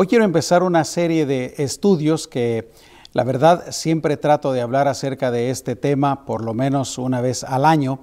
Hoy 0.00 0.06
quiero 0.06 0.24
empezar 0.24 0.62
una 0.62 0.84
serie 0.84 1.26
de 1.26 1.54
estudios 1.58 2.28
que 2.28 2.70
la 3.14 3.24
verdad 3.24 3.72
siempre 3.72 4.16
trato 4.16 4.52
de 4.52 4.60
hablar 4.60 4.86
acerca 4.86 5.32
de 5.32 5.50
este 5.50 5.74
tema 5.74 6.24
por 6.24 6.44
lo 6.44 6.54
menos 6.54 6.98
una 6.98 7.20
vez 7.20 7.42
al 7.42 7.64
año 7.64 7.98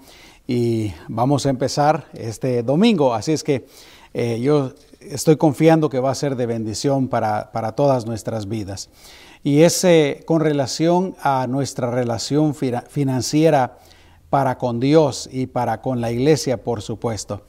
y 0.46 0.92
vamos 1.08 1.46
a 1.46 1.52
empezar 1.52 2.08
este 2.14 2.64
domingo, 2.64 3.14
así 3.14 3.32
es 3.32 3.46
que 3.46 3.66
eh, 4.14 4.42
yo 4.42 4.74
estoy 5.00 5.38
confiando 5.38 5.90
que 5.90 6.02
va 6.02 6.12
a 6.12 6.16
ser 6.16 6.36
de 6.36 6.46
bendición 6.46 7.08
para, 7.08 7.50
todas 7.78 8.06
nuestras 8.06 8.50
vidas. 8.50 8.90
Y 9.42 9.62
es 9.62 9.82
eh, 9.86 10.22
con 10.26 10.42
relación 10.42 11.16
a 11.22 11.48
nuestra 11.48 11.90
relación 11.92 12.56
financiera 12.56 13.78
para 14.30 14.58
con 14.58 14.82
Dios 14.82 15.30
y 15.32 15.48
para 15.48 15.82
con 15.82 16.02
la 16.02 16.12
iglesia, 16.12 16.62
por 16.62 16.82
supuesto. 16.82 17.44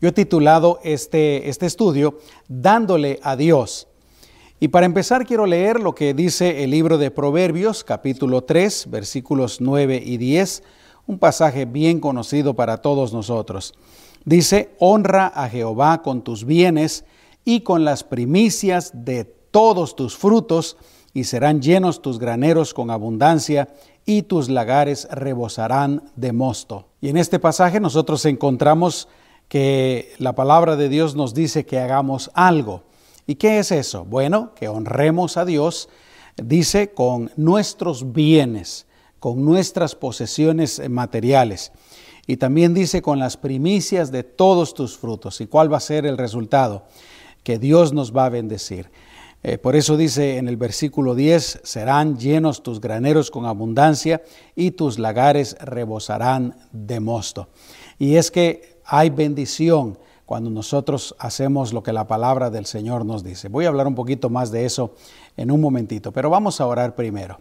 Yo 0.00 0.08
he 0.08 0.12
titulado 0.12 0.80
este, 0.82 1.48
este 1.48 1.66
estudio 1.66 2.18
Dándole 2.48 3.20
a 3.22 3.36
Dios. 3.36 3.88
Y 4.60 4.68
para 4.68 4.86
empezar 4.86 5.26
quiero 5.26 5.46
leer 5.46 5.80
lo 5.80 5.94
que 5.94 6.14
dice 6.14 6.64
el 6.64 6.70
libro 6.70 6.98
de 6.98 7.10
Proverbios, 7.10 7.84
capítulo 7.84 8.44
3, 8.44 8.86
versículos 8.90 9.60
9 9.60 10.02
y 10.04 10.16
10, 10.16 10.62
un 11.06 11.18
pasaje 11.18 11.64
bien 11.64 12.00
conocido 12.00 12.54
para 12.54 12.78
todos 12.78 13.12
nosotros. 13.12 13.74
Dice, 14.24 14.74
honra 14.78 15.26
a 15.26 15.48
Jehová 15.48 16.02
con 16.02 16.22
tus 16.22 16.44
bienes 16.44 17.04
y 17.44 17.60
con 17.60 17.84
las 17.84 18.04
primicias 18.04 18.90
de 18.94 19.24
todos 19.24 19.96
tus 19.96 20.16
frutos, 20.16 20.76
y 21.12 21.24
serán 21.24 21.60
llenos 21.60 22.02
tus 22.02 22.18
graneros 22.18 22.74
con 22.74 22.90
abundancia, 22.90 23.68
y 24.06 24.22
tus 24.22 24.48
lagares 24.48 25.06
rebosarán 25.10 26.10
de 26.16 26.32
mosto. 26.32 26.88
Y 27.00 27.08
en 27.08 27.16
este 27.16 27.38
pasaje 27.38 27.80
nosotros 27.80 28.24
encontramos 28.24 29.08
que 29.48 30.14
la 30.18 30.34
palabra 30.34 30.76
de 30.76 30.88
Dios 30.88 31.14
nos 31.14 31.34
dice 31.34 31.66
que 31.66 31.78
hagamos 31.78 32.30
algo. 32.34 32.82
¿Y 33.26 33.36
qué 33.36 33.58
es 33.58 33.72
eso? 33.72 34.04
Bueno, 34.04 34.52
que 34.54 34.68
honremos 34.68 35.36
a 35.36 35.44
Dios, 35.44 35.88
dice, 36.36 36.92
con 36.92 37.30
nuestros 37.36 38.12
bienes, 38.12 38.86
con 39.18 39.44
nuestras 39.44 39.94
posesiones 39.94 40.82
materiales. 40.90 41.72
Y 42.26 42.36
también 42.36 42.74
dice 42.74 43.02
con 43.02 43.18
las 43.18 43.36
primicias 43.36 44.10
de 44.10 44.22
todos 44.22 44.74
tus 44.74 44.96
frutos. 44.96 45.40
¿Y 45.40 45.46
cuál 45.46 45.72
va 45.72 45.76
a 45.76 45.80
ser 45.80 46.06
el 46.06 46.18
resultado? 46.18 46.84
Que 47.42 47.58
Dios 47.58 47.92
nos 47.92 48.16
va 48.16 48.26
a 48.26 48.30
bendecir. 48.30 48.90
Eh, 49.42 49.58
por 49.58 49.76
eso 49.76 49.98
dice 49.98 50.38
en 50.38 50.48
el 50.48 50.56
versículo 50.56 51.14
10, 51.14 51.60
serán 51.64 52.18
llenos 52.18 52.62
tus 52.62 52.80
graneros 52.80 53.30
con 53.30 53.44
abundancia 53.44 54.22
y 54.56 54.70
tus 54.70 54.98
lagares 54.98 55.54
rebosarán 55.60 56.56
de 56.72 56.98
mosto. 57.00 57.48
Y 57.98 58.16
es 58.16 58.30
que 58.30 58.73
hay 58.84 59.10
bendición 59.10 59.98
cuando 60.26 60.50
nosotros 60.50 61.14
hacemos 61.18 61.72
lo 61.72 61.82
que 61.82 61.92
la 61.92 62.06
palabra 62.06 62.50
del 62.50 62.66
Señor 62.66 63.04
nos 63.04 63.22
dice. 63.22 63.48
Voy 63.48 63.66
a 63.66 63.68
hablar 63.68 63.86
un 63.86 63.94
poquito 63.94 64.30
más 64.30 64.50
de 64.50 64.64
eso 64.64 64.94
en 65.36 65.50
un 65.50 65.60
momentito, 65.60 66.12
pero 66.12 66.30
vamos 66.30 66.60
a 66.60 66.66
orar 66.66 66.94
primero. 66.94 67.38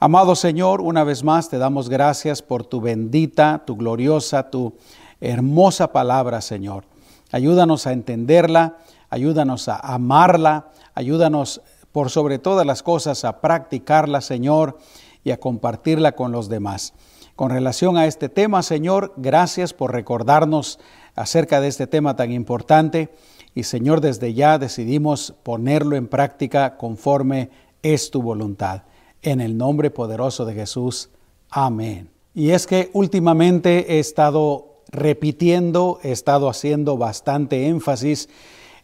Amado 0.00 0.36
Señor, 0.36 0.80
una 0.80 1.04
vez 1.04 1.24
más 1.24 1.48
te 1.48 1.58
damos 1.58 1.88
gracias 1.88 2.42
por 2.42 2.64
tu 2.64 2.80
bendita, 2.80 3.62
tu 3.64 3.76
gloriosa, 3.76 4.50
tu 4.50 4.74
hermosa 5.20 5.92
palabra, 5.92 6.40
Señor. 6.40 6.84
Ayúdanos 7.32 7.86
a 7.86 7.92
entenderla, 7.92 8.78
ayúdanos 9.10 9.68
a 9.68 9.76
amarla, 9.76 10.68
ayúdanos 10.94 11.60
por 11.92 12.10
sobre 12.10 12.38
todas 12.38 12.66
las 12.66 12.82
cosas 12.82 13.24
a 13.24 13.40
practicarla, 13.40 14.20
Señor, 14.20 14.78
y 15.24 15.30
a 15.30 15.40
compartirla 15.40 16.12
con 16.12 16.32
los 16.32 16.48
demás. 16.48 16.94
Con 17.38 17.50
relación 17.50 17.96
a 17.96 18.06
este 18.06 18.28
tema, 18.28 18.64
Señor, 18.64 19.12
gracias 19.16 19.72
por 19.72 19.92
recordarnos 19.92 20.80
acerca 21.14 21.60
de 21.60 21.68
este 21.68 21.86
tema 21.86 22.16
tan 22.16 22.32
importante 22.32 23.10
y 23.54 23.62
Señor, 23.62 24.00
desde 24.00 24.34
ya 24.34 24.58
decidimos 24.58 25.34
ponerlo 25.44 25.94
en 25.94 26.08
práctica 26.08 26.76
conforme 26.76 27.50
es 27.80 28.10
tu 28.10 28.22
voluntad. 28.22 28.82
En 29.22 29.40
el 29.40 29.56
nombre 29.56 29.92
poderoso 29.92 30.46
de 30.46 30.54
Jesús. 30.54 31.10
Amén. 31.48 32.10
Y 32.34 32.50
es 32.50 32.66
que 32.66 32.90
últimamente 32.92 33.94
he 33.94 34.00
estado 34.00 34.82
repitiendo, 34.90 36.00
he 36.02 36.10
estado 36.10 36.48
haciendo 36.48 36.96
bastante 36.96 37.68
énfasis 37.68 38.28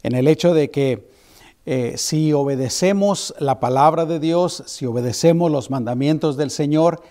en 0.04 0.14
el 0.14 0.28
hecho 0.28 0.54
de 0.54 0.70
que 0.70 1.10
eh, 1.66 1.94
si 1.96 2.32
obedecemos 2.32 3.34
la 3.40 3.58
palabra 3.58 4.04
de 4.04 4.20
Dios, 4.20 4.62
si 4.66 4.86
obedecemos 4.86 5.50
los 5.50 5.70
mandamientos 5.72 6.36
del 6.36 6.52
Señor, 6.52 7.02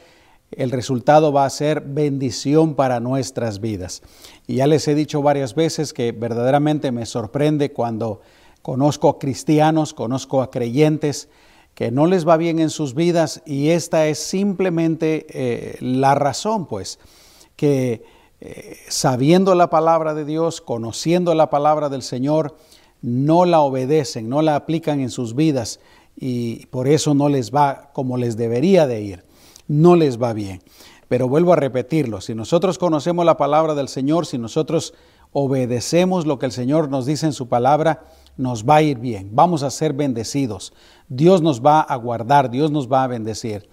el 0.58 0.72
resultado 0.72 1.32
va 1.32 1.46
a 1.46 1.50
ser 1.50 1.82
bendición 1.82 2.76
para 2.76 3.00
nuestras 3.00 3.60
vidas. 3.60 4.02
Y 4.48 4.56
ya 4.56 4.68
les 4.68 4.88
he 4.88 4.96
dicho 4.96 5.22
varias 5.22 5.56
veces 5.56 5.94
que 5.94 6.12
verdaderamente 6.12 6.92
me 6.92 7.06
sorprende 7.06 7.72
cuando 7.72 8.22
conozco 8.62 9.10
a 9.10 9.20
cristianos, 9.20 9.94
conozco 9.94 10.42
a 10.42 10.52
creyentes 10.52 11.30
que 11.76 11.92
no 11.92 12.06
les 12.06 12.28
va 12.28 12.38
bien 12.38 12.60
en 12.60 12.70
sus 12.70 12.94
vidas 12.94 13.42
y 13.46 13.70
esta 13.70 14.08
es 14.08 14.20
simplemente 14.20 15.26
eh, 15.30 15.78
la 15.80 16.14
razón, 16.14 16.68
pues, 16.68 17.00
que 17.56 18.04
eh, 18.42 18.78
sabiendo 18.90 19.56
la 19.56 19.70
palabra 19.70 20.14
de 20.14 20.24
Dios, 20.24 20.62
conociendo 20.62 21.34
la 21.34 21.50
palabra 21.50 21.90
del 21.90 22.04
Señor, 22.04 22.58
no 23.02 23.46
la 23.46 23.62
obedecen, 23.62 24.30
no 24.30 24.42
la 24.42 24.56
aplican 24.56 25.00
en 25.00 25.10
sus 25.10 25.36
vidas 25.36 25.80
y 26.16 26.68
por 26.68 26.88
eso 26.88 27.16
no 27.16 27.28
les 27.28 27.54
va 27.54 27.90
como 27.94 28.18
les 28.18 28.38
debería 28.38 28.86
de 28.86 29.02
ir 29.02 29.33
no 29.74 29.96
les 29.96 30.22
va 30.22 30.34
bien. 30.34 30.62
Pero 31.08 31.28
vuelvo 31.28 31.54
a 31.54 31.58
repetirlo, 31.58 32.22
si 32.22 32.34
nosotros 32.34 32.78
conocemos 32.78 33.26
la 33.26 33.38
palabra 33.38 33.76
del 33.76 33.88
Señor, 33.88 34.26
si 34.26 34.38
nosotros 34.38 34.94
obedecemos 35.32 36.26
lo 36.26 36.40
que 36.40 36.46
el 36.46 36.52
Señor 36.52 36.90
nos 36.90 37.06
dice 37.06 37.26
en 37.26 37.34
su 37.34 37.48
palabra, 37.48 38.06
nos 38.38 38.68
va 38.68 38.78
a 38.78 38.82
ir 38.82 39.00
bien, 39.00 39.30
vamos 39.34 39.64
a 39.64 39.70
ser 39.70 39.94
bendecidos. 39.94 40.74
Dios 41.08 41.42
nos 41.42 41.64
va 41.64 41.82
a 41.82 41.96
guardar, 41.96 42.50
Dios 42.50 42.72
nos 42.72 42.92
va 42.92 43.04
a 43.04 43.08
bendecir. 43.08 43.68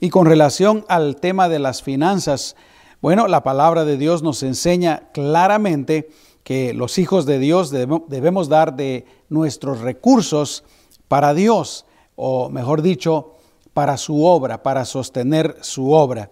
Y 0.00 0.10
con 0.10 0.26
relación 0.26 0.84
al 0.88 1.16
tema 1.16 1.48
de 1.48 1.58
las 1.58 1.82
finanzas, 1.82 2.56
bueno, 3.00 3.28
la 3.28 3.42
palabra 3.42 3.84
de 3.84 3.96
Dios 3.96 4.22
nos 4.22 4.42
enseña 4.42 5.10
claramente 5.12 6.10
que 6.42 6.74
los 6.74 6.98
hijos 6.98 7.26
de 7.26 7.38
Dios 7.38 7.70
debemos 7.70 8.48
dar 8.48 8.74
de 8.74 9.06
nuestros 9.28 9.80
recursos 9.80 10.64
para 11.06 11.34
Dios, 11.34 11.86
o 12.16 12.48
mejor 12.48 12.82
dicho, 12.82 13.31
para 13.74 13.96
su 13.96 14.24
obra, 14.24 14.62
para 14.62 14.84
sostener 14.84 15.56
su 15.60 15.92
obra. 15.92 16.30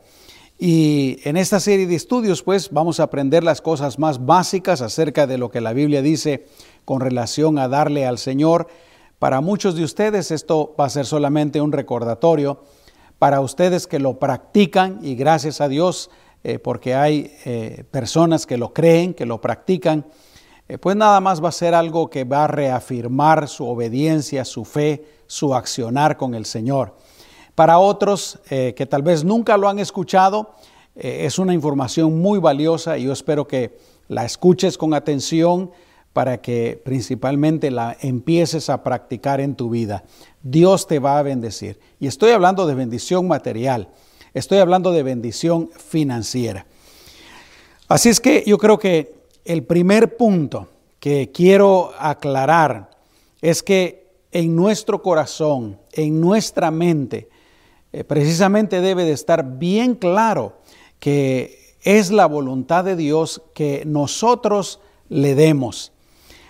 Y 0.59 1.19
en 1.25 1.39
esta 1.39 1.59
serie 1.59 1.87
de 1.87 1.95
estudios, 1.95 2.43
pues, 2.43 2.71
vamos 2.71 3.01
a 3.01 3.05
aprender 3.05 3.43
las 3.43 3.63
cosas 3.63 3.99
más 3.99 4.27
básicas 4.27 4.83
acerca 4.83 5.27
de 5.27 5.39
lo 5.39 5.51
que 5.51 5.63
la 5.63 5.73
Biblia 5.73 6.03
dice 6.03 6.47
con 6.85 7.01
relación 7.01 7.59
a 7.59 7.69
darle 7.69 8.07
al 8.07 8.19
Señor. 8.19 8.69
Para 9.19 9.41
muchos 9.41 9.75
de 9.75 9.85
ustedes 9.85 10.31
esto 10.31 10.75
va 10.79 10.85
a 10.85 10.91
ser 10.91 11.07
solamente 11.07 11.63
un 11.63 11.73
recordatorio. 11.73 12.63
Para 13.19 13.41
ustedes 13.41 13.87
que 13.87 13.99
lo 13.99 14.19
practican, 14.19 14.99
y 15.03 15.15
gracias 15.15 15.63
a 15.63 15.69
Dios, 15.69 16.11
eh, 16.43 16.59
porque 16.59 16.95
hay 16.95 17.33
eh, 17.45 17.85
personas 17.91 18.47
que 18.47 18.59
lo 18.59 18.75
creen, 18.75 19.15
que 19.15 19.27
lo 19.27 19.41
practican, 19.41 20.07
eh, 20.69 20.79
pues 20.79 20.95
nada 20.95 21.21
más 21.21 21.43
va 21.43 21.49
a 21.49 21.53
ser 21.53 21.75
algo 21.75 22.09
que 22.11 22.25
va 22.25 22.45
a 22.45 22.49
reafirmar 22.49 23.49
su 23.49 23.67
obediencia, 23.67 24.45
su 24.45 24.65
fe, 24.65 25.05
su 25.27 25.55
accionar 25.55 26.17
con 26.17 26.35
el 26.35 26.47
Señor. 26.47 26.97
Para 27.55 27.79
otros 27.79 28.39
eh, 28.51 28.75
que 28.77 28.87
tal 28.87 29.03
vez 29.03 29.25
nunca 29.25 29.57
lo 29.57 29.69
han 29.69 29.79
escuchado, 29.79 30.55
eh, 30.97 31.27
es 31.27 31.39
una 31.39 31.55
información 31.55 32.21
muy 32.21 32.39
valiosa 32.39 32.99
y 32.99 33.05
yo 33.05 33.13
espero 33.13 33.47
que 33.47 33.77
la 34.09 34.25
escuches 34.25 34.77
con 34.77 34.95
atención 34.95 35.71
para 36.13 36.41
que 36.41 36.81
principalmente 36.85 37.71
la 37.71 37.97
empieces 38.01 38.69
a 38.69 38.83
practicar 38.83 39.41
en 39.41 39.55
tu 39.55 39.71
vida. 39.71 40.05
Dios 40.43 40.87
te 40.87 40.99
va 40.99 41.19
a 41.19 41.23
bendecir. 41.23 41.79
Y 42.01 42.07
estoy 42.09 42.33
hablando 42.33 42.67
de 42.67 42.75
bendición 42.75 43.29
material, 43.29 43.89
estoy 44.35 44.59
hablando 44.59 44.91
de 44.93 45.03
bendición 45.03 45.71
financiera. 45.77 46.67
Así 47.89 48.09
es 48.09 48.21
que 48.21 48.45
yo 48.47 48.59
creo 48.59 48.79
que 48.79 49.15
el 49.45 49.65
primer 49.65 50.17
punto 50.17 50.69
que 50.99 51.31
quiero 51.33 51.93
aclarar 51.99 52.91
es 53.41 53.63
que 53.63 54.11
en 54.33 54.55
nuestro 54.55 55.03
corazón, 55.03 55.79
en 55.93 56.21
nuestra 56.21 56.71
mente, 56.71 57.29
eh, 57.93 58.05
precisamente 58.05 58.81
debe 58.81 59.05
de 59.05 59.13
estar 59.13 59.59
bien 59.59 59.95
claro 59.95 60.59
que 61.01 61.75
es 61.83 62.11
la 62.11 62.27
voluntad 62.27 62.85
de 62.85 62.95
Dios 62.95 63.43
que 63.55 63.83
nosotros 63.87 64.81
le 65.09 65.35
demos. 65.35 65.93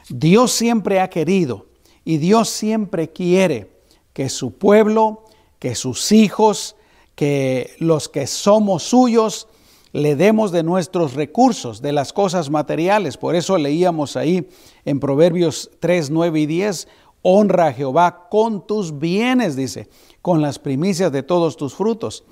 Dios 0.09 0.53
siempre 0.53 1.01
ha 1.01 1.09
querido 1.09 1.67
y 2.05 2.19
Dios 2.19 2.49
siempre 2.49 3.11
quiere 3.11 3.71
que 4.13 4.29
su 4.29 4.53
pueblo, 4.53 5.25
que 5.59 5.75
sus 5.75 6.13
hijos, 6.13 6.77
que 7.15 7.75
los 7.79 8.09
que 8.09 8.27
somos 8.27 8.83
suyos, 8.83 9.49
le 9.93 10.17
demos 10.17 10.53
de 10.53 10.63
nuestros 10.63 11.15
recursos, 11.15 11.81
de 11.81 11.93
las 11.93 12.13
cosas 12.13 12.51
materiales. 12.51 13.17
Por 13.17 13.35
eso 13.35 13.57
leíamos 13.57 14.17
ahí 14.17 14.49
en 14.85 15.01
Proverbios 15.01 15.71
3, 15.81 16.11
9 16.11 16.41
y 16.41 16.47
10, 16.47 16.89
honra 17.23 17.69
a 17.69 17.73
Jehová 17.73 18.29
con 18.29 18.67
tus 18.67 18.99
bienes, 18.99 19.57
dice 19.57 19.89
con 20.23 20.43
las 20.43 20.59
primicias 20.59 21.13
de 21.13 21.23
todos 21.23 21.57
tus 21.57 21.75
frutos. 21.75 22.25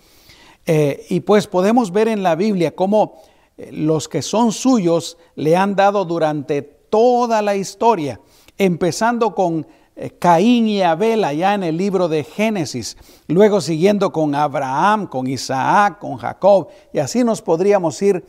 Eh, 0.71 1.07
y 1.09 1.21
pues 1.21 1.47
podemos 1.47 1.93
ver 1.93 2.09
en 2.09 2.23
la 2.23 2.35
Biblia 2.35 2.77
cómo 2.77 3.23
eh, 3.57 3.71
los 3.73 4.07
que 4.07 4.21
son 4.21 4.53
suyos 4.53 5.17
le 5.35 5.57
han 5.57 5.75
dado 5.75 6.05
durante 6.05 6.61
toda 6.61 7.41
la 7.41 7.57
historia, 7.57 8.21
empezando 8.59 9.35
con 9.35 9.67
eh, 9.97 10.11
Caín 10.19 10.69
y 10.69 10.83
Abel 10.83 11.25
allá 11.25 11.55
en 11.55 11.63
el 11.63 11.79
libro 11.79 12.07
de 12.09 12.23
Génesis, 12.23 12.99
luego 13.29 13.63
siguiendo 13.63 14.13
con 14.13 14.35
Abraham, 14.35 15.07
con 15.07 15.27
Isaac, 15.27 15.99
con 16.01 16.19
Jacob, 16.19 16.69
y 16.93 16.99
así 16.99 17.25
nos 17.25 17.41
podríamos 17.41 18.01
ir 18.03 18.25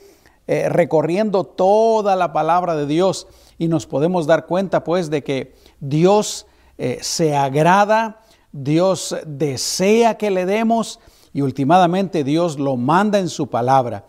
recorriendo 0.48 1.44
toda 1.44 2.16
la 2.16 2.34
palabra 2.34 2.76
de 2.76 2.88
Dios 2.88 3.28
y 3.60 3.68
nos 3.68 3.86
podemos 3.86 4.26
dar 4.26 4.48
cuenta 4.48 4.84
pues 4.84 5.12
de 5.12 5.24
que 5.24 5.54
Dios 5.80 6.48
se 7.02 7.36
agrada, 7.36 8.19
Dios 8.52 9.16
desea 9.26 10.18
que 10.18 10.32
le 10.32 10.46
demos 10.46 11.00
y 11.34 11.42
últimamente 11.42 12.24
Dios 12.24 12.60
lo 12.60 12.78
manda 12.78 13.20
en 13.20 13.30
su 13.30 13.48
palabra. 13.48 14.06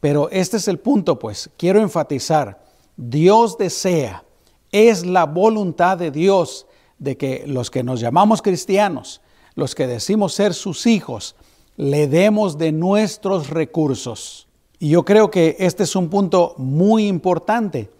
Pero 0.00 0.30
este 0.30 0.56
es 0.56 0.68
el 0.68 0.78
punto 0.78 1.18
pues, 1.18 1.50
quiero 1.56 1.80
enfatizar, 1.80 2.64
Dios 2.96 3.58
desea, 3.58 4.24
es 4.72 5.04
la 5.04 5.24
voluntad 5.24 5.98
de 5.98 6.10
Dios 6.10 6.66
de 6.98 7.16
que 7.16 7.44
los 7.46 7.70
que 7.70 7.82
nos 7.82 8.00
llamamos 8.00 8.42
cristianos, 8.42 9.20
los 9.54 9.74
que 9.74 9.86
decimos 9.86 10.34
ser 10.34 10.54
sus 10.54 10.86
hijos, 10.86 11.36
le 11.76 12.08
demos 12.08 12.58
de 12.58 12.72
nuestros 12.72 13.50
recursos. 13.50 14.48
Y 14.78 14.90
yo 14.90 15.04
creo 15.04 15.30
que 15.30 15.56
este 15.58 15.84
es 15.84 15.96
un 15.96 16.08
punto 16.08 16.54
muy 16.58 17.06
importante, 17.06 17.90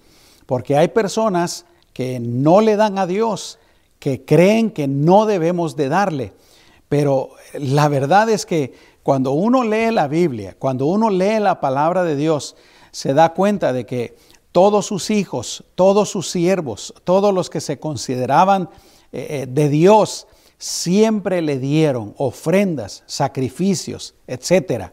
porque 0.47 0.77
hay 0.77 0.89
personas 0.89 1.67
que 1.93 2.21
no 2.21 2.61
le 2.61 2.77
dan 2.77 2.99
a 2.99 3.07
Dios, 3.07 3.59
que 3.99 4.25
creen 4.25 4.71
que 4.71 4.89
no 4.89 5.27
debemos 5.27 5.77
de 5.77 5.89
darle. 5.89 6.33
Pero 6.89 7.31
la 7.55 7.89
verdad 7.89 8.29
es 8.31 8.47
que 8.47 8.75
cuando 9.03 9.33
uno 9.33 9.65
lee 9.65 9.91
la 9.93 10.09
Biblia, 10.09 10.57
cuando 10.59 10.87
uno 10.87 11.11
lee 11.11 11.39
la 11.41 11.61
palabra 11.61 12.03
de 12.05 12.17
Dios, 12.17 12.57
se 12.91 13.15
da 13.15 13.35
cuenta 13.35 13.73
de 13.73 13.87
que 13.87 14.17
todos 14.53 14.87
sus 14.87 15.11
hijos, 15.11 15.65
todos 15.75 16.09
sus 16.09 16.31
siervos, 16.31 16.95
todos 17.05 17.35
los 17.35 17.51
que 17.51 17.61
se 17.61 17.79
consideraban 17.79 18.71
eh, 19.13 19.43
eh, 19.43 19.47
de 19.49 19.69
Dios, 19.69 20.27
siempre 20.59 21.43
le 21.43 21.59
dieron 21.59 22.15
ofrendas, 22.17 23.03
sacrificios, 23.07 24.15
etc. 24.27 24.93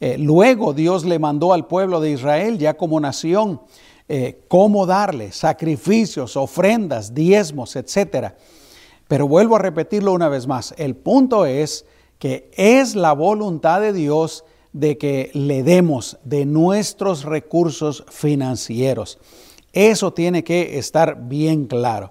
Eh, 0.00 0.16
luego 0.18 0.72
Dios 0.72 1.04
le 1.04 1.18
mandó 1.18 1.52
al 1.52 1.66
pueblo 1.66 2.00
de 2.00 2.10
Israel, 2.10 2.58
ya 2.58 2.74
como 2.76 2.98
nación, 2.98 3.60
cómo 4.48 4.86
darle 4.86 5.32
sacrificios, 5.32 6.36
ofrendas, 6.36 7.14
diezmos, 7.14 7.76
etc. 7.76 8.32
Pero 9.06 9.28
vuelvo 9.28 9.56
a 9.56 9.60
repetirlo 9.60 10.12
una 10.12 10.28
vez 10.28 10.46
más. 10.46 10.74
El 10.76 10.96
punto 10.96 11.46
es 11.46 11.84
que 12.18 12.50
es 12.54 12.94
la 12.94 13.12
voluntad 13.12 13.80
de 13.80 13.92
Dios 13.92 14.44
de 14.72 14.98
que 14.98 15.30
le 15.34 15.62
demos 15.62 16.18
de 16.24 16.44
nuestros 16.46 17.24
recursos 17.24 18.04
financieros. 18.08 19.18
Eso 19.72 20.12
tiene 20.12 20.44
que 20.44 20.78
estar 20.78 21.28
bien 21.28 21.66
claro. 21.66 22.10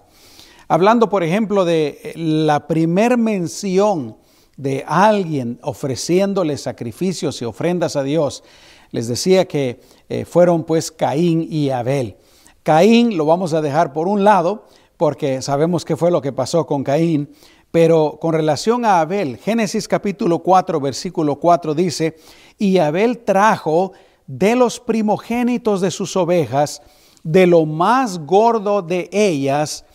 Hablando, 0.67 1.09
por 1.09 1.23
ejemplo, 1.23 1.65
de 1.65 2.13
la 2.15 2.67
primer 2.67 3.17
mención 3.17 4.17
de 4.55 4.83
alguien 4.87 5.59
ofreciéndole 5.61 6.57
sacrificios 6.57 7.41
y 7.41 7.45
ofrendas 7.45 7.95
a 7.95 8.03
Dios, 8.03 8.43
les 8.91 9.07
decía 9.07 9.45
que 9.45 9.79
eh, 10.09 10.25
fueron 10.25 10.63
pues 10.63 10.91
Caín 10.91 11.45
y 11.49 11.69
Abel. 11.69 12.17
Caín 12.63 13.17
lo 13.17 13.25
vamos 13.25 13.53
a 13.53 13.61
dejar 13.61 13.93
por 13.93 14.07
un 14.07 14.23
lado, 14.23 14.65
porque 14.97 15.41
sabemos 15.41 15.85
qué 15.85 15.95
fue 15.95 16.11
lo 16.11 16.21
que 16.21 16.33
pasó 16.33 16.65
con 16.65 16.83
Caín, 16.83 17.29
pero 17.71 18.17
con 18.19 18.33
relación 18.33 18.83
a 18.83 18.99
Abel, 18.99 19.37
Génesis 19.37 19.87
capítulo 19.87 20.39
4, 20.39 20.79
versículo 20.79 21.35
4 21.35 21.75
dice, 21.75 22.17
y 22.57 22.79
Abel 22.79 23.19
trajo 23.19 23.93
de 24.25 24.55
los 24.55 24.79
primogénitos 24.79 25.81
de 25.81 25.91
sus 25.91 26.15
ovejas, 26.17 26.81
de 27.23 27.45
lo 27.45 27.65
más 27.65 28.19
gordo 28.19 28.81
de 28.81 29.09
ellas, 29.11 29.85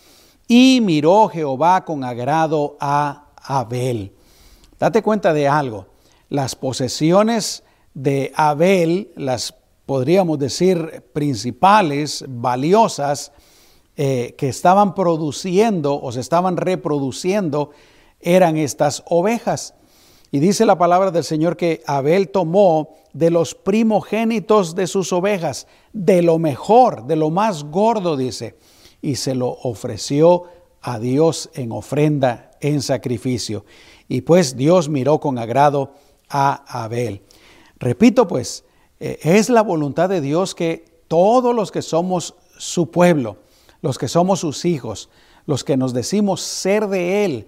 y 0.47 0.79
miró 0.81 1.27
Jehová 1.27 1.83
con 1.83 2.03
agrado 2.03 2.77
a 2.79 3.27
Abel. 3.35 4.13
Date 4.79 5.01
cuenta 5.01 5.33
de 5.33 5.47
algo, 5.47 5.87
las 6.29 6.55
posesiones 6.55 7.63
de 7.95 8.31
Abel, 8.35 9.11
las 9.15 9.55
podríamos 9.87 10.37
decir 10.37 11.03
principales, 11.13 12.23
valiosas, 12.27 13.31
eh, 13.95 14.35
que 14.37 14.49
estaban 14.49 14.93
produciendo 14.93 15.99
o 15.99 16.11
se 16.11 16.19
estaban 16.19 16.57
reproduciendo, 16.57 17.71
eran 18.19 18.57
estas 18.57 19.03
ovejas. 19.07 19.73
Y 20.31 20.39
dice 20.39 20.65
la 20.65 20.77
palabra 20.77 21.11
del 21.11 21.23
Señor 21.23 21.55
que 21.55 21.81
Abel 21.87 22.29
tomó 22.29 22.95
de 23.13 23.29
los 23.29 23.55
primogénitos 23.55 24.75
de 24.75 24.87
sus 24.87 25.13
ovejas, 25.13 25.67
de 25.93 26.21
lo 26.21 26.37
mejor, 26.39 27.05
de 27.05 27.15
lo 27.15 27.29
más 27.29 27.63
gordo, 27.63 28.17
dice, 28.17 28.57
y 29.01 29.15
se 29.15 29.35
lo 29.35 29.47
ofreció 29.47 30.43
a 30.81 30.99
Dios 30.99 31.49
en 31.53 31.71
ofrenda, 31.71 32.51
en 32.59 32.81
sacrificio. 32.81 33.63
Y 34.09 34.21
pues 34.21 34.57
Dios 34.57 34.89
miró 34.89 35.21
con 35.21 35.37
agrado 35.37 35.93
a 36.29 36.83
Abel. 36.83 37.21
Repito 37.79 38.27
pues, 38.27 38.63
eh, 38.99 39.19
es 39.23 39.49
la 39.49 39.61
voluntad 39.61 40.09
de 40.09 40.21
Dios 40.21 40.55
que 40.55 40.85
todos 41.07 41.53
los 41.53 41.71
que 41.71 41.81
somos 41.81 42.35
su 42.57 42.89
pueblo, 42.91 43.37
los 43.81 43.97
que 43.97 44.07
somos 44.07 44.39
sus 44.39 44.65
hijos, 44.65 45.09
los 45.45 45.63
que 45.63 45.77
nos 45.77 45.93
decimos 45.93 46.41
ser 46.41 46.87
de 46.87 47.25
Él, 47.25 47.47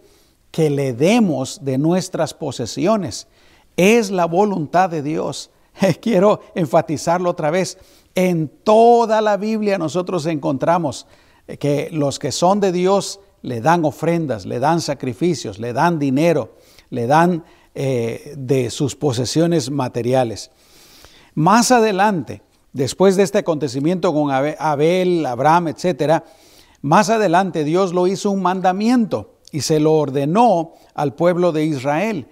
que 0.51 0.69
le 0.69 0.93
demos 0.93 1.63
de 1.63 1.77
nuestras 1.77 2.33
posesiones. 2.33 3.27
Es 3.75 4.11
la 4.11 4.25
voluntad 4.25 4.89
de 4.89 5.01
Dios. 5.01 5.51
Quiero 6.01 6.41
enfatizarlo 6.55 7.29
otra 7.29 7.51
vez. 7.51 7.77
En 8.15 8.47
toda 8.47 9.21
la 9.21 9.37
Biblia 9.37 9.77
nosotros 9.77 10.25
encontramos 10.25 11.07
que 11.59 11.89
los 11.91 12.19
que 12.19 12.31
son 12.31 12.59
de 12.59 12.71
Dios 12.71 13.19
le 13.41 13.61
dan 13.61 13.85
ofrendas, 13.85 14.45
le 14.45 14.59
dan 14.59 14.81
sacrificios, 14.81 15.59
le 15.59 15.73
dan 15.73 15.99
dinero, 15.99 16.55
le 16.89 17.07
dan 17.07 17.45
eh, 17.79 18.33
de 18.35 18.71
sus 18.71 18.95
posesiones 18.95 19.69
materiales. 19.69 20.49
Más 21.35 21.69
adelante, 21.69 22.41
después 22.73 23.15
de 23.15 23.21
este 23.21 23.37
acontecimiento 23.37 24.11
con 24.15 24.31
Abel, 24.31 25.23
Abraham, 25.27 25.67
etc., 25.67 26.23
más 26.81 27.11
adelante 27.11 27.63
Dios 27.63 27.93
lo 27.93 28.07
hizo 28.07 28.31
un 28.31 28.41
mandamiento 28.41 29.35
y 29.51 29.61
se 29.61 29.79
lo 29.79 29.93
ordenó 29.93 30.73
al 30.95 31.13
pueblo 31.13 31.51
de 31.51 31.65
Israel. 31.65 32.25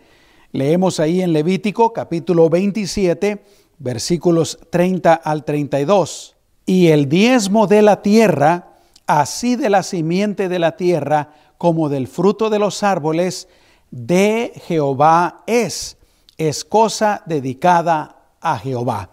Leemos 0.52 1.00
ahí 1.00 1.22
en 1.22 1.32
Levítico 1.32 1.94
capítulo 1.94 2.50
27, 2.50 3.46
versículos 3.78 4.58
30 4.72 5.14
al 5.14 5.46
32. 5.46 6.36
Y 6.66 6.88
el 6.88 7.08
diezmo 7.08 7.68
de 7.68 7.84
la 7.84 8.02
tierra, 8.02 8.74
así 9.06 9.56
de 9.56 9.70
la 9.70 9.84
simiente 9.84 10.50
de 10.50 10.58
la 10.58 10.76
tierra 10.76 11.36
como 11.60 11.88
del 11.88 12.08
fruto 12.08 12.50
de 12.50 12.58
los 12.58 12.82
árboles, 12.82 13.48
de 13.96 14.52
Jehová 14.68 15.44
es, 15.48 15.96
es 16.38 16.66
cosa 16.66 17.24
dedicada 17.26 18.18
a 18.42 18.60
Jehová. 18.60 19.12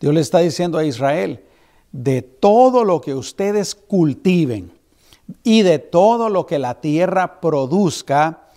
Dios 0.00 0.12
le 0.12 0.20
está 0.20 0.40
diciendo 0.40 0.76
a 0.76 0.84
Israel, 0.84 1.44
de 1.92 2.22
todo 2.22 2.82
lo 2.82 3.00
que 3.00 3.14
ustedes 3.14 3.76
cultiven, 3.76 4.72
y 5.44 5.62
de 5.62 5.78
todo 5.78 6.30
lo 6.30 6.46
que 6.46 6.58
la 6.58 6.80
tierra 6.80 7.40
produzca, 7.40 8.48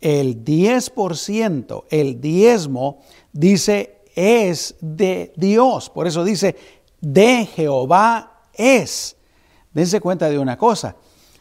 el 0.00 0.44
10%, 0.44 1.84
el 1.90 2.20
diezmo, 2.20 3.00
dice, 3.32 4.00
es 4.16 4.74
de 4.80 5.32
Dios. 5.36 5.90
Por 5.90 6.06
eso 6.06 6.24
dice, 6.24 6.56
de 7.00 7.46
Jehová 7.46 8.42
es. 8.52 9.16
Dense 9.72 10.00
cuenta 10.00 10.28
de 10.28 10.38
una 10.38 10.58
cosa. 10.58 10.96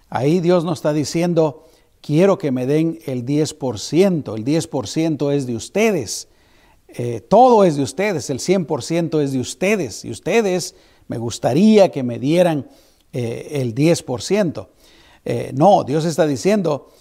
Ahí 0.10 0.39
Dios 0.42 0.63
nos 0.63 0.80
está 0.80 0.94
diciendo, 0.94 1.65
quiero 2.04 2.38
que 2.38 2.52
me 2.52 2.68
den 2.68 3.00
el 3.06 3.26
10%. 3.26 4.36
El 4.36 4.46
10% 4.46 5.34
es 5.34 5.48
de 5.48 5.56
ustedes. 5.56 6.28
Eh, 6.90 7.22
todo 7.22 7.64
es 7.64 7.78
de 7.78 7.84
ustedes. 7.84 8.30
El 8.30 8.40
100% 8.40 9.22
es 9.24 9.32
de 9.32 9.40
ustedes. 9.40 10.06
Y 10.06 10.12
ustedes 10.12 10.76
me 11.08 11.18
gustaría 11.18 11.90
que 11.90 12.04
me 12.04 12.20
dieran 12.20 12.68
eh, 13.14 13.62
el 13.62 13.74
10%. 13.74 14.68
Eh, 15.26 15.52
no, 15.56 15.84
Dios 15.86 16.04
está 16.06 16.28
diciendo, 16.28 16.92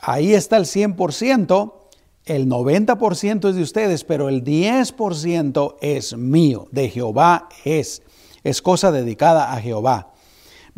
ahí 0.00 0.34
está 0.34 0.56
el 0.56 0.64
100%, 0.64 1.72
el 2.24 2.48
90% 2.48 3.48
es 3.48 3.54
de 3.54 3.62
ustedes, 3.62 4.04
pero 4.04 4.28
el 4.28 4.42
10% 4.42 5.76
es 5.80 6.16
mío, 6.16 6.66
de 6.72 6.88
Jehová 6.88 7.48
es, 7.64 8.02
es 8.42 8.60
cosa 8.60 8.90
dedicada 8.90 9.52
a 9.54 9.60
Jehová. 9.60 10.12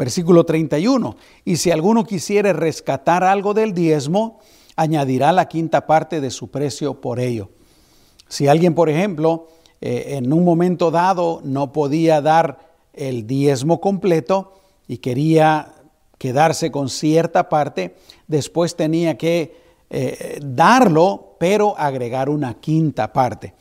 Versículo 0.01 0.45
31, 0.47 1.15
y 1.45 1.57
si 1.57 1.71
alguno 1.71 2.05
quisiere 2.05 2.55
rescatar 2.55 3.23
algo 3.23 3.53
del 3.53 3.75
diezmo, 3.75 4.39
añadirá 4.75 5.31
la 5.31 5.47
quinta 5.47 5.87
parte 5.87 6.23
de 6.23 6.31
su 6.31 6.51
precio 6.51 7.03
por 7.03 7.21
ello. 7.21 7.51
Si 8.27 8.49
alguien, 8.49 8.75
por 8.75 8.89
ejemplo, 8.89 9.49
eh, 9.83 10.17
en 10.17 10.33
un 10.33 10.43
momento 10.43 10.91
dado 10.91 11.43
no 11.45 11.75
podía 11.75 12.23
dar 12.23 12.61
el 12.95 13.27
diezmo 13.27 13.83
completo 13.83 14.55
y 14.89 14.97
quería 14.97 15.75
quedarse 16.17 16.71
con 16.71 16.89
cierta 16.89 17.51
parte, 17.51 17.95
después 18.27 18.77
tenía 18.77 19.19
que 19.19 19.55
eh, 19.91 20.41
darlo, 20.43 21.37
pero 21.39 21.77
agregar 21.77 22.31
una 22.31 22.55
quinta 22.55 23.13
parte. 23.13 23.53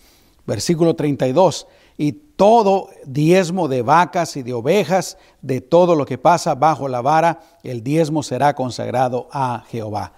Versículo 0.45 0.95
32, 0.95 1.67
y 1.97 2.28
todo 2.39 2.87
diezmo 3.05 3.67
de 3.67 3.81
vacas 3.81 4.37
y 4.37 4.43
de 4.43 4.53
ovejas, 4.53 5.17
de 5.41 5.59
todo 5.59 5.93
lo 5.93 6.05
que 6.05 6.17
pasa 6.17 6.55
bajo 6.55 6.87
la 6.87 7.01
vara, 7.01 7.41
el 7.63 7.83
diezmo 7.83 8.23
será 8.23 8.55
consagrado 8.55 9.27
a 9.29 9.65
Jehová. 9.69 10.13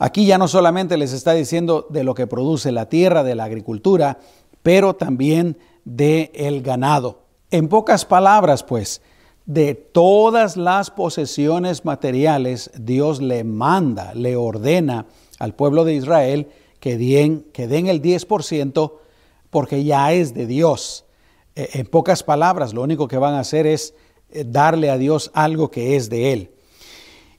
Aquí 0.00 0.26
ya 0.26 0.36
no 0.36 0.48
solamente 0.48 0.96
les 0.96 1.12
está 1.12 1.34
diciendo 1.34 1.86
de 1.90 2.02
lo 2.02 2.16
que 2.16 2.26
produce 2.26 2.72
la 2.72 2.88
tierra, 2.88 3.22
de 3.22 3.36
la 3.36 3.44
agricultura, 3.44 4.18
pero 4.64 4.96
también 4.96 5.56
de 5.84 6.32
el 6.34 6.60
ganado. 6.60 7.20
En 7.52 7.68
pocas 7.68 8.04
palabras, 8.04 8.64
pues, 8.64 9.00
de 9.46 9.76
todas 9.76 10.56
las 10.56 10.90
posesiones 10.90 11.84
materiales, 11.84 12.72
Dios 12.76 13.22
le 13.22 13.44
manda, 13.44 14.12
le 14.12 14.34
ordena 14.34 15.06
al 15.38 15.54
pueblo 15.54 15.84
de 15.84 15.94
Israel 15.94 16.48
que 16.80 16.98
den, 16.98 17.46
que 17.52 17.68
den 17.68 17.86
el 17.86 18.02
10% 18.02 18.94
porque 19.50 19.84
ya 19.84 20.12
es 20.12 20.34
de 20.34 20.48
Dios. 20.48 21.04
Eh, 21.58 21.80
en 21.80 21.86
pocas 21.86 22.22
palabras, 22.22 22.72
lo 22.72 22.82
único 22.82 23.08
que 23.08 23.18
van 23.18 23.34
a 23.34 23.40
hacer 23.40 23.66
es 23.66 23.92
eh, 24.30 24.44
darle 24.46 24.90
a 24.90 24.96
Dios 24.96 25.32
algo 25.34 25.72
que 25.72 25.96
es 25.96 26.08
de 26.08 26.32
Él. 26.32 26.52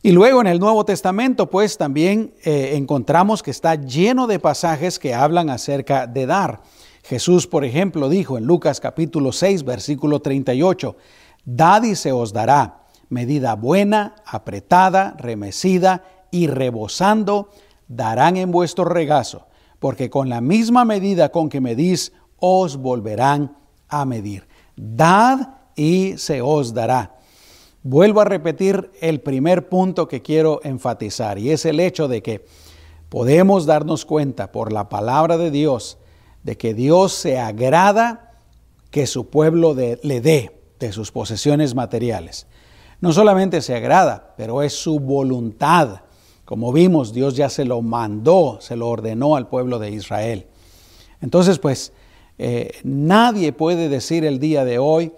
Y 0.02 0.12
luego 0.12 0.42
en 0.42 0.48
el 0.48 0.60
Nuevo 0.60 0.84
Testamento, 0.84 1.50
pues 1.50 1.78
también 1.78 2.34
eh, 2.44 2.72
encontramos 2.74 3.42
que 3.42 3.52
está 3.52 3.76
lleno 3.76 4.28
de 4.28 4.38
pasajes 4.38 5.00
que 5.00 5.14
hablan 5.14 5.50
acerca 5.50 6.06
de 6.06 6.26
dar. 6.26 6.64
Jesús, 7.04 7.48
por 7.48 7.64
ejemplo, 7.64 8.10
dijo 8.10 8.38
en 8.38 8.44
Lucas 8.44 8.82
capítulo 8.82 9.32
6, 9.32 9.64
versículo 9.64 10.22
38, 10.22 10.98
Dad 11.46 11.84
y 11.84 11.96
se 11.96 12.12
os 12.12 12.34
dará, 12.34 12.88
medida 13.08 13.56
buena, 13.56 14.16
apretada, 14.26 15.16
remecida 15.18 16.04
y 16.30 16.48
rebosando, 16.48 17.52
darán 17.88 18.36
en 18.36 18.52
vuestro 18.52 18.84
regazo, 18.84 19.48
porque 19.80 20.10
con 20.10 20.28
la 20.28 20.42
misma 20.42 20.84
medida 20.84 21.30
con 21.30 21.48
que 21.48 21.62
medís, 21.62 22.12
os 22.36 22.76
volverán 22.76 23.59
a 23.89 24.05
medir. 24.05 24.48
Dad 24.75 25.55
y 25.75 26.17
se 26.17 26.41
os 26.41 26.74
dará. 26.74 27.17
Vuelvo 27.84 28.22
a 28.22 28.25
repetir 28.25 28.91
el 29.01 29.22
primer 29.22 29.67
punto 29.69 30.08
que 30.08 30.22
quiero 30.22 30.60
enfatizar 30.63 31.39
y 31.39 31.51
es 31.51 31.65
el 31.65 31.79
hecho 31.79 32.08
de 32.08 32.22
que 32.22 32.46
podemos 33.10 33.65
darnos 33.65 34.05
cuenta 34.05 34.51
por 34.51 34.72
la 34.72 34.89
palabra 34.89 35.38
de 35.38 35.51
Dios 35.51 35.98
de 36.43 36.58
que 36.58 36.74
Dios 36.74 37.13
se 37.13 37.38
agrada 37.38 38.34
que 38.91 39.08
su 39.08 39.29
pueblo 39.29 39.74
le 39.74 40.22
dé 40.22 40.62
de 40.79 40.91
sus 40.91 41.12
posesiones 41.12 41.75
materiales. 41.75 42.48
No 43.01 43.13
solamente 43.13 43.62
se 43.62 43.75
agrada, 43.75 44.34
pero 44.38 44.62
es 44.62 44.74
su 44.74 45.00
voluntad. 45.00 46.01
Como 46.46 46.74
vimos, 46.74 47.13
Dios 47.13 47.36
ya 47.36 47.50
se 47.50 47.65
lo 47.65 47.81
mandó, 47.81 48.58
se 48.62 48.75
lo 48.75 48.89
ordenó 48.89 49.36
al 49.36 49.48
pueblo 49.48 49.79
de 49.79 49.91
Israel. 49.91 50.48
Entonces, 51.22 51.60
pues, 51.60 51.93
eh, 52.41 52.72
nadie 52.86 53.51
puede 53.51 53.89
decir 53.89 54.24
el 54.24 54.39
día 54.39 54.63
de 54.63 54.79
hoy, 54.79 55.12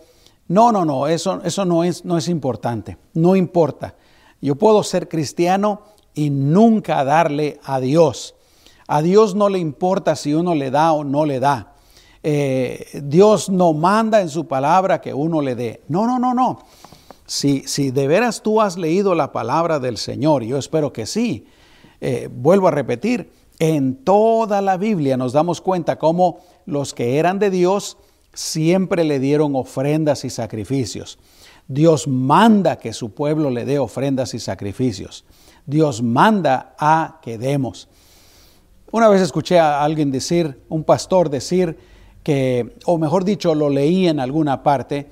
no, 0.48 0.72
no, 0.72 0.84
no, 0.84 1.08
eso, 1.08 1.40
eso 1.46 1.66
no, 1.66 1.84
es, 1.84 2.04
no 2.04 2.18
es 2.18 2.28
importante, 2.28 2.98
no 3.14 3.36
importa. 3.36 3.96
Yo 4.42 4.56
puedo 4.56 4.82
ser 4.82 5.08
cristiano 5.08 5.84
y 6.16 6.32
nunca 6.32 7.04
darle 7.04 7.60
a 7.64 7.80
Dios. 7.80 8.34
A 8.88 9.04
Dios 9.04 9.36
no 9.36 9.50
le 9.50 9.60
importa 9.60 10.16
si 10.16 10.34
uno 10.34 10.56
le 10.56 10.72
da 10.72 10.94
o 10.94 11.04
no 11.04 11.26
le 11.26 11.40
da. 11.40 11.76
Eh, 12.24 12.88
Dios 13.04 13.50
no 13.50 13.74
manda 13.74 14.20
en 14.20 14.30
su 14.30 14.48
palabra 14.48 15.00
que 15.00 15.14
uno 15.14 15.42
le 15.42 15.54
dé. 15.54 15.84
No, 15.88 16.08
no, 16.08 16.18
no, 16.18 16.34
no. 16.34 16.60
Si, 17.28 17.64
si 17.68 17.92
de 17.92 18.08
veras 18.08 18.42
tú 18.42 18.62
has 18.62 18.78
leído 18.78 19.14
la 19.14 19.32
palabra 19.32 19.80
del 19.80 19.98
Señor, 19.98 20.44
yo 20.44 20.58
espero 20.58 20.92
que 20.92 21.06
sí, 21.06 21.46
eh, 22.02 22.28
vuelvo 22.32 22.68
a 22.68 22.72
repetir, 22.72 23.32
en 23.62 24.04
toda 24.04 24.60
la 24.60 24.76
Biblia 24.76 25.18
nos 25.18 25.34
damos 25.34 25.62
cuenta 25.62 26.00
cómo 26.00 26.40
los 26.66 26.96
que 26.96 27.20
eran 27.20 27.38
de 27.38 27.52
Dios 27.52 27.96
siempre 28.34 29.04
le 29.04 29.20
dieron 29.20 29.56
ofrendas 29.56 30.26
y 30.26 30.32
sacrificios. 30.32 31.20
Dios 31.68 32.08
manda 32.08 32.80
que 32.80 32.92
su 32.92 33.14
pueblo 33.14 33.52
le 33.52 33.66
dé 33.66 33.78
ofrendas 33.78 34.34
y 34.34 34.40
sacrificios. 34.40 35.26
Dios 35.68 36.02
manda 36.02 36.74
a 36.80 37.20
que 37.22 37.38
demos. 37.38 37.88
Una 38.92 39.08
vez 39.10 39.22
escuché 39.22 39.60
a 39.60 39.84
alguien 39.84 40.10
decir, 40.10 40.64
un 40.68 40.84
pastor 40.84 41.30
decir 41.30 41.78
que, 42.24 42.76
o 42.86 42.98
mejor 42.98 43.24
dicho, 43.24 43.54
lo 43.54 43.70
leí 43.70 44.08
en 44.08 44.20
alguna 44.20 44.64
parte, 44.64 45.12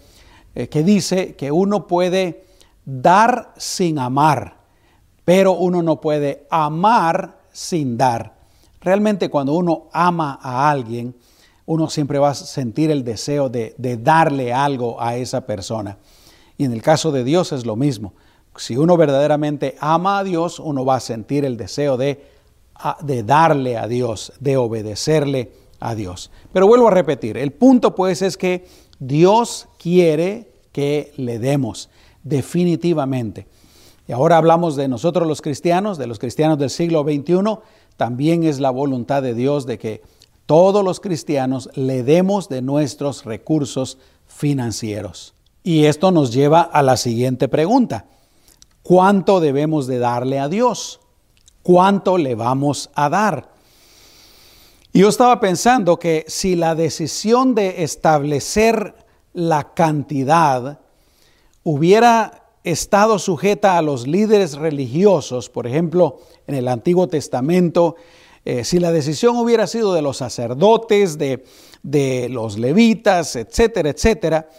eh, 0.56 0.68
que 0.70 0.82
dice 0.82 1.36
que 1.36 1.52
uno 1.52 1.86
puede 1.86 2.46
dar 2.84 3.54
sin 3.58 4.00
amar, 4.00 4.58
pero 5.24 5.52
uno 5.52 5.84
no 5.84 6.02
puede 6.02 6.48
amar 6.50 7.42
sin 7.52 7.96
dar. 7.96 8.39
Realmente 8.82 9.30
cuando 9.30 9.54
uno 9.54 9.88
ama 9.92 10.40
a 10.42 10.70
alguien, 10.70 11.16
uno 11.66 11.90
siempre 11.90 12.18
va 12.18 12.30
a 12.30 12.34
sentir 12.34 12.90
el 12.92 13.04
deseo 13.04 13.50
de, 13.50 13.76
darle 14.02 14.54
algo 14.54 15.02
a 15.02 15.18
esa 15.18 15.46
persona. 15.46 15.98
Y 16.58 16.66
en 16.66 16.74
el 16.74 16.82
caso 16.82 17.12
de 17.12 17.24
Dios 17.24 17.52
es 17.52 17.66
lo 17.66 17.76
mismo. 17.76 18.14
Si 18.56 18.76
uno 18.76 18.98
verdaderamente 18.98 19.76
ama 19.80 20.20
a 20.20 20.24
Dios, 20.24 20.60
uno 20.60 20.84
va 20.84 20.96
a 20.96 21.00
sentir 21.00 21.46
el 21.46 21.58
deseo 21.58 21.96
de, 21.96 22.26
de 23.02 23.24
darle 23.24 23.78
a 23.78 23.88
Dios, 23.88 24.34
de 24.40 24.58
obedecerle 24.58 25.52
a 25.80 25.96
Dios. 25.96 26.32
Pero 26.52 26.68
vuelvo 26.68 26.88
a 26.88 26.92
repetir, 26.92 27.38
el 27.38 27.52
punto 27.52 27.96
pues 27.96 28.22
es 28.22 28.36
que 28.36 28.66
Dios 29.00 29.68
quiere 29.78 30.52
que 30.72 31.14
le 31.18 31.40
demos 31.40 31.90
definitivamente. 32.24 33.48
Y 34.08 34.12
ahora 34.12 34.38
hablamos 34.38 34.76
de 34.76 34.88
nosotros 34.88 35.28
los 35.28 35.42
cristianos, 35.42 36.00
de 36.00 36.08
los 36.08 36.18
cristianos 36.18 36.58
del 36.58 36.72
siglo 36.72 37.04
XXI 37.04 37.60
también 38.00 38.46
es 38.46 38.62
la 38.62 38.70
voluntad 38.70 39.22
de 39.22 39.34
Dios 39.34 39.66
de 39.66 39.78
que 39.78 40.02
todos 40.46 40.86
los 40.86 41.02
cristianos 41.02 41.70
le 41.76 42.02
demos 42.02 42.48
de 42.48 42.62
nuestros 42.62 43.26
recursos 43.26 43.98
financieros. 44.26 45.34
Y 45.64 45.84
esto 45.84 46.10
nos 46.10 46.32
lleva 46.32 46.62
a 46.62 46.82
la 46.82 46.96
siguiente 46.96 47.50
pregunta. 47.50 48.06
¿Cuánto 48.84 49.42
debemos 49.42 49.86
de 49.86 50.00
darle 50.00 50.40
a 50.40 50.48
Dios? 50.48 51.02
¿Cuánto 51.62 52.18
le 52.18 52.36
vamos 52.36 52.90
a 52.96 53.10
dar? 53.10 53.50
yo 54.94 55.10
estaba 55.10 55.42
pensando 55.42 56.00
que 56.00 56.24
si 56.30 56.56
la 56.56 56.76
decisión 56.76 57.54
de 57.54 57.84
establecer 57.84 58.96
la 59.34 59.74
cantidad 59.74 60.80
hubiera 61.64 62.39
estado 62.64 63.20
sujeta 63.20 63.78
a 63.78 63.82
los 63.82 64.08
líderes 64.08 64.56
religiosos, 64.56 65.50
por 65.50 65.68
ejemplo, 65.68 66.20
en 66.48 66.56
el 66.56 66.68
Antiguo 66.68 67.08
Testamento, 67.08 67.96
eh, 68.46 68.64
si 68.64 68.80
la 68.80 68.92
decisión 68.92 69.38
hubiera 69.38 69.68
sido 69.68 69.94
de 69.94 70.02
los 70.02 70.18
sacerdotes, 70.18 71.18
de, 71.18 71.44
los 72.30 72.58
levitas, 72.58 73.36
etcétera, 73.36 73.90
etcétera, 73.90 74.50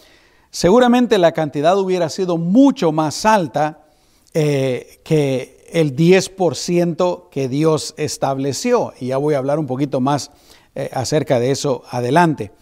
seguramente 0.50 1.18
la 1.18 1.32
cantidad 1.32 1.78
hubiera 1.78 2.08
sido 2.08 2.36
mucho 2.36 2.92
más 2.92 3.24
alta 3.24 3.86
eh, 4.32 5.00
que 5.04 5.66
el 5.72 5.96
10% 5.96 7.28
que 7.30 7.48
Dios 7.48 7.94
estableció. 7.96 8.92
Y 9.00 9.08
ya 9.08 9.16
voy 9.16 9.34
a 9.34 9.38
hablar 9.38 9.58
un 9.58 9.66
poquito 9.66 10.00
más 10.00 10.30
eh, 10.74 10.90
acerca 10.92 11.40
de 11.40 11.50
eso 11.50 11.82
adelante. 11.90 12.52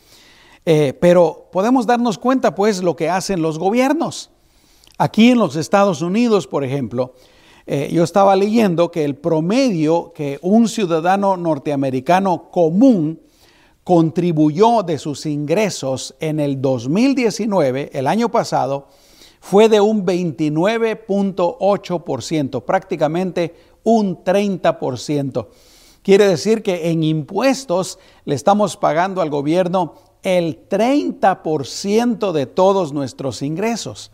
pero 1.01 1.49
podemos 1.51 1.87
darnos 1.87 2.19
cuenta, 2.19 2.55
pues, 2.55 2.83
lo 2.83 2.95
que 2.95 3.09
hacen 3.09 3.41
los 3.41 3.59
gobiernos. 3.59 4.31
Aquí 5.01 5.31
en 5.31 5.39
los 5.39 5.55
Estados 5.55 6.03
Unidos, 6.03 6.49
por 6.49 6.65
ejemplo, 6.65 7.15
eh, 7.67 7.89
yo 7.93 8.03
estaba 8.03 8.35
leyendo 8.35 8.91
que 8.91 9.05
el 9.05 9.15
promedio 9.15 10.13
que 10.13 10.41
un 10.43 10.69
ciudadano 10.69 11.37
norteamericano 11.37 12.51
común 12.51 13.21
contribuyó 13.85 14.83
de 14.83 14.99
sus 14.99 15.25
ingresos 15.25 16.17
en 16.19 16.41
el 16.41 16.61
2019, 16.61 17.91
el 17.93 18.09
año 18.09 18.29
pasado, 18.29 18.89
fue 19.41 19.69
de 19.69 19.81
un 19.81 20.05
29.8%, 20.05 22.65
prácticamente 22.65 23.55
un 23.85 24.25
30%. 24.25 25.47
Quiere 26.03 26.27
decir 26.27 26.65
que 26.65 26.91
en 26.91 27.05
impuestos 27.05 28.01
le 28.25 28.35
estamos 28.35 28.77
pagando 28.77 29.23
al 29.23 29.31
gobierno 29.31 29.95
el 30.25 30.69
30% 30.69 32.33
de 32.33 32.47
todos 32.47 32.93
nuestros 32.93 33.43
ingresos. 33.43 34.11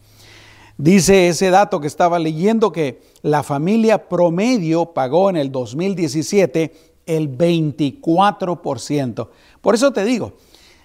Dice 0.77 1.29
ese 1.29 1.51
dato 1.51 1.81
que 1.81 1.87
estaba 1.87 2.19
leyendo 2.19 2.73
que 2.73 3.01
la 3.23 3.45
familia 3.45 4.09
promedio 4.09 4.87
pagó 4.87 5.31
en 5.31 5.37
el 5.37 5.53
2017 5.53 6.73
el 7.07 7.37
24%. 7.37 9.29
Por 9.61 9.75
eso 9.75 9.93
te 9.93 10.05
digo, 10.05 10.33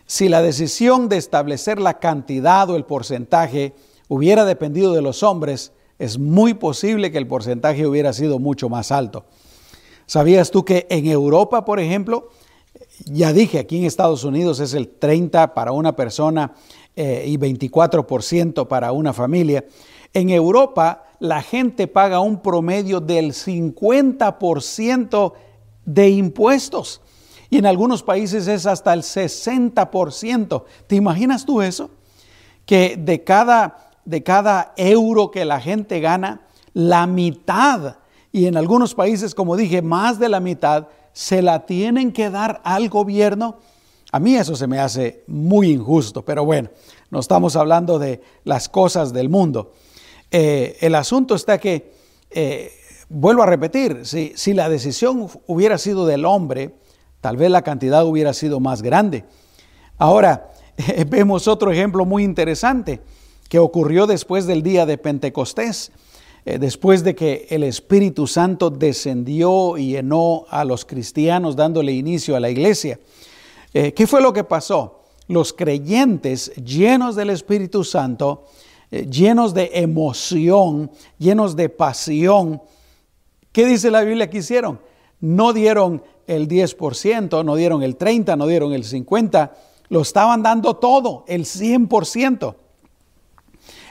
si 0.05 0.29
la 0.29 0.41
decisión 0.41 1.09
de 1.09 1.17
establecer 1.17 1.79
la 1.79 1.99
cantidad 1.99 2.69
o 2.69 2.75
el 2.75 2.85
porcentaje 2.85 3.73
hubiera 4.07 4.45
dependido 4.45 4.93
de 4.93 5.01
los 5.01 5.23
hombres, 5.23 5.71
es 5.97 6.19
muy 6.19 6.53
posible 6.53 7.11
que 7.11 7.17
el 7.17 7.27
porcentaje 7.27 7.87
hubiera 7.87 8.13
sido 8.13 8.37
mucho 8.39 8.69
más 8.69 8.91
alto. 8.91 9.25
¿Sabías 10.05 10.51
tú 10.51 10.65
que 10.65 10.87
en 10.89 11.07
Europa, 11.07 11.65
por 11.65 11.79
ejemplo, 11.79 12.29
ya 13.05 13.33
dije, 13.33 13.59
aquí 13.59 13.77
en 13.77 13.85
Estados 13.85 14.23
Unidos 14.23 14.59
es 14.59 14.73
el 14.73 14.87
30 14.87 15.53
para 15.53 15.71
una 15.71 15.95
persona 15.95 16.53
eh, 16.95 17.23
y 17.27 17.37
24% 17.37 18.67
para 18.67 18.91
una 18.91 19.13
familia. 19.13 19.65
En 20.13 20.29
Europa 20.29 21.05
la 21.19 21.41
gente 21.41 21.87
paga 21.87 22.19
un 22.19 22.41
promedio 22.41 22.99
del 22.99 23.33
50% 23.33 25.33
de 25.85 26.09
impuestos. 26.09 27.01
Y 27.49 27.57
en 27.57 27.65
algunos 27.65 28.03
países 28.03 28.47
es 28.47 28.65
hasta 28.65 28.93
el 28.93 29.01
60%. 29.01 30.63
¿Te 30.87 30.95
imaginas 30.95 31.45
tú 31.45 31.61
eso? 31.61 31.89
Que 32.65 32.95
de 32.97 33.23
cada, 33.23 33.91
de 34.05 34.23
cada 34.23 34.73
euro 34.77 35.31
que 35.31 35.45
la 35.45 35.59
gente 35.59 35.99
gana, 35.99 36.41
la 36.73 37.07
mitad, 37.07 37.97
y 38.31 38.45
en 38.45 38.57
algunos 38.57 38.93
países, 38.93 39.33
como 39.33 39.55
dije, 39.55 39.81
más 39.81 40.19
de 40.19 40.29
la 40.29 40.39
mitad, 40.39 40.87
se 41.13 41.41
la 41.41 41.65
tienen 41.65 42.11
que 42.11 42.29
dar 42.29 42.61
al 42.63 42.89
gobierno. 42.89 43.57
A 44.11 44.19
mí 44.19 44.35
eso 44.35 44.55
se 44.55 44.65
me 44.65 44.79
hace 44.79 45.23
muy 45.27 45.69
injusto, 45.69 46.25
pero 46.25 46.43
bueno, 46.43 46.69
no 47.11 47.19
estamos 47.19 47.55
hablando 47.55 47.99
de 47.99 48.21
las 48.43 48.67
cosas 48.67 49.13
del 49.13 49.29
mundo. 49.29 49.73
Eh, 50.31 50.77
el 50.81 50.95
asunto 50.95 51.35
está 51.35 51.59
que, 51.59 51.93
eh, 52.31 52.71
vuelvo 53.07 53.43
a 53.43 53.45
repetir, 53.45 54.01
si, 54.05 54.53
la 54.53 54.67
decisión 54.67 55.27
hubiera 55.45 55.77
sido 55.77 56.07
del 56.07 56.25
hombre, 56.25 56.75
tal 57.21 57.37
vez 57.37 57.51
la 57.51 57.61
cantidad 57.61 58.03
hubiera 58.05 58.33
sido 58.33 58.59
más 58.59 58.81
grande. 58.81 59.25
Ahora, 59.99 60.51
vemos 61.07 61.47
otro 61.47 61.71
ejemplo 61.71 62.03
muy 62.03 62.23
interesante 62.23 63.01
que 63.47 63.59
ocurrió 63.59 64.07
después 64.07 64.47
del 64.47 64.63
día 64.63 64.87
de 64.87 64.97
Pentecostés, 64.97 65.91
eh, 66.45 66.57
después 66.57 67.03
de 67.03 67.13
que 67.13 67.45
el 67.51 67.63
Espíritu 67.63 68.25
Santo 68.25 68.71
descendió 68.71 69.77
y 69.77 69.89
llenó 69.89 70.45
a 70.49 70.65
los 70.65 70.85
cristianos 70.85 71.55
dándole 71.55 71.91
inicio 71.91 72.35
a 72.35 72.39
la 72.39 72.49
iglesia. 72.49 72.99
¿Qué 73.71 74.07
fue 74.07 74.21
lo 74.21 74.33
que 74.33 74.43
pasó? 74.43 74.99
los 75.29 75.53
creyentes 75.53 76.51
llenos 76.55 77.15
del 77.15 77.29
Espíritu 77.29 77.83
Santo, 77.83 78.45
eh, 78.91 79.05
llenos 79.05 79.53
de 79.53 79.69
emoción, 79.75 80.91
llenos 81.19 81.55
de 81.55 81.69
pasión, 81.69 82.61
¿qué 83.51 83.65
dice 83.65 83.91
la 83.91 84.01
Biblia 84.01 84.29
que 84.29 84.39
hicieron? 84.39 84.81
No 85.21 85.53
dieron 85.53 86.03
el 86.25 86.47
10%, 86.47 87.45
no 87.45 87.55
dieron 87.55 87.83
el 87.83 87.97
30%, 87.97 88.35
no 88.37 88.47
dieron 88.47 88.73
el 88.73 88.83
50%, 88.83 89.51
lo 89.89 90.01
estaban 90.01 90.41
dando 90.41 90.75
todo, 90.75 91.23
el 91.27 91.45
100%. 91.45 92.55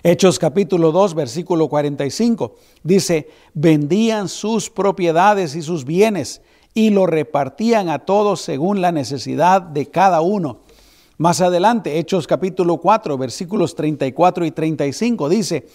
Hechos 0.02 0.38
capítulo 0.40 0.90
2, 0.90 1.14
versículo 1.14 1.68
45, 1.68 2.54
dice, 2.82 3.28
vendían 3.54 4.28
sus 4.28 4.70
propiedades 4.70 5.54
y 5.54 5.62
sus 5.62 5.85
bienes 5.85 6.40
y 6.75 6.90
lo 6.90 7.06
repartían 7.06 7.88
a 7.88 8.00
todos 8.00 8.40
según 8.40 8.80
la 8.80 8.92
necesidad 8.92 9.62
de 9.62 9.87
cada 9.87 10.20
uno. 10.20 10.60
Más 11.16 11.40
adelante, 11.40 11.98
Hechos 11.98 12.26
capítulo 12.26 12.76
4, 12.76 13.18
versículos 13.18 13.75
34 13.75 14.46
y 14.46 14.50
35, 14.52 15.28
dice, 15.28 15.66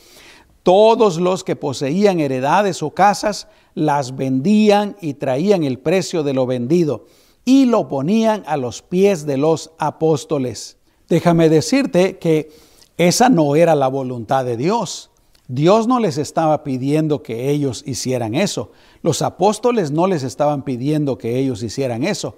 todos 0.63 1.17
los 1.17 1.43
que 1.43 1.57
poseían 1.57 2.21
heredades 2.21 2.81
o 2.81 2.91
casas 2.91 3.47
las 3.75 4.15
vendían 4.15 4.95
y 5.01 5.15
traían 5.15 5.63
el 5.63 5.79
precio 5.79 6.23
de 6.23 6.33
lo 6.33 6.45
vendido 6.45 7.05
y 7.43 7.65
lo 7.65 7.89
ponían 7.89 8.43
a 8.47 8.55
los 8.55 8.81
pies 8.81 9.25
de 9.25 9.37
los 9.37 9.71
apóstoles. 9.77 10.77
Déjame 11.09 11.49
decirte 11.49 12.17
que 12.17 12.51
esa 12.97 13.27
no 13.27 13.55
era 13.55 13.75
la 13.75 13.87
voluntad 13.87 14.45
de 14.45 14.55
Dios. 14.55 15.11
Dios 15.47 15.87
no 15.87 15.99
les 15.99 16.17
estaba 16.17 16.63
pidiendo 16.63 17.21
que 17.21 17.49
ellos 17.49 17.83
hicieran 17.85 18.33
eso. 18.33 18.71
Los 19.01 19.21
apóstoles 19.21 19.91
no 19.91 20.07
les 20.07 20.23
estaban 20.23 20.63
pidiendo 20.63 21.17
que 21.17 21.37
ellos 21.37 21.61
hicieran 21.63 22.03
eso. 22.03 22.37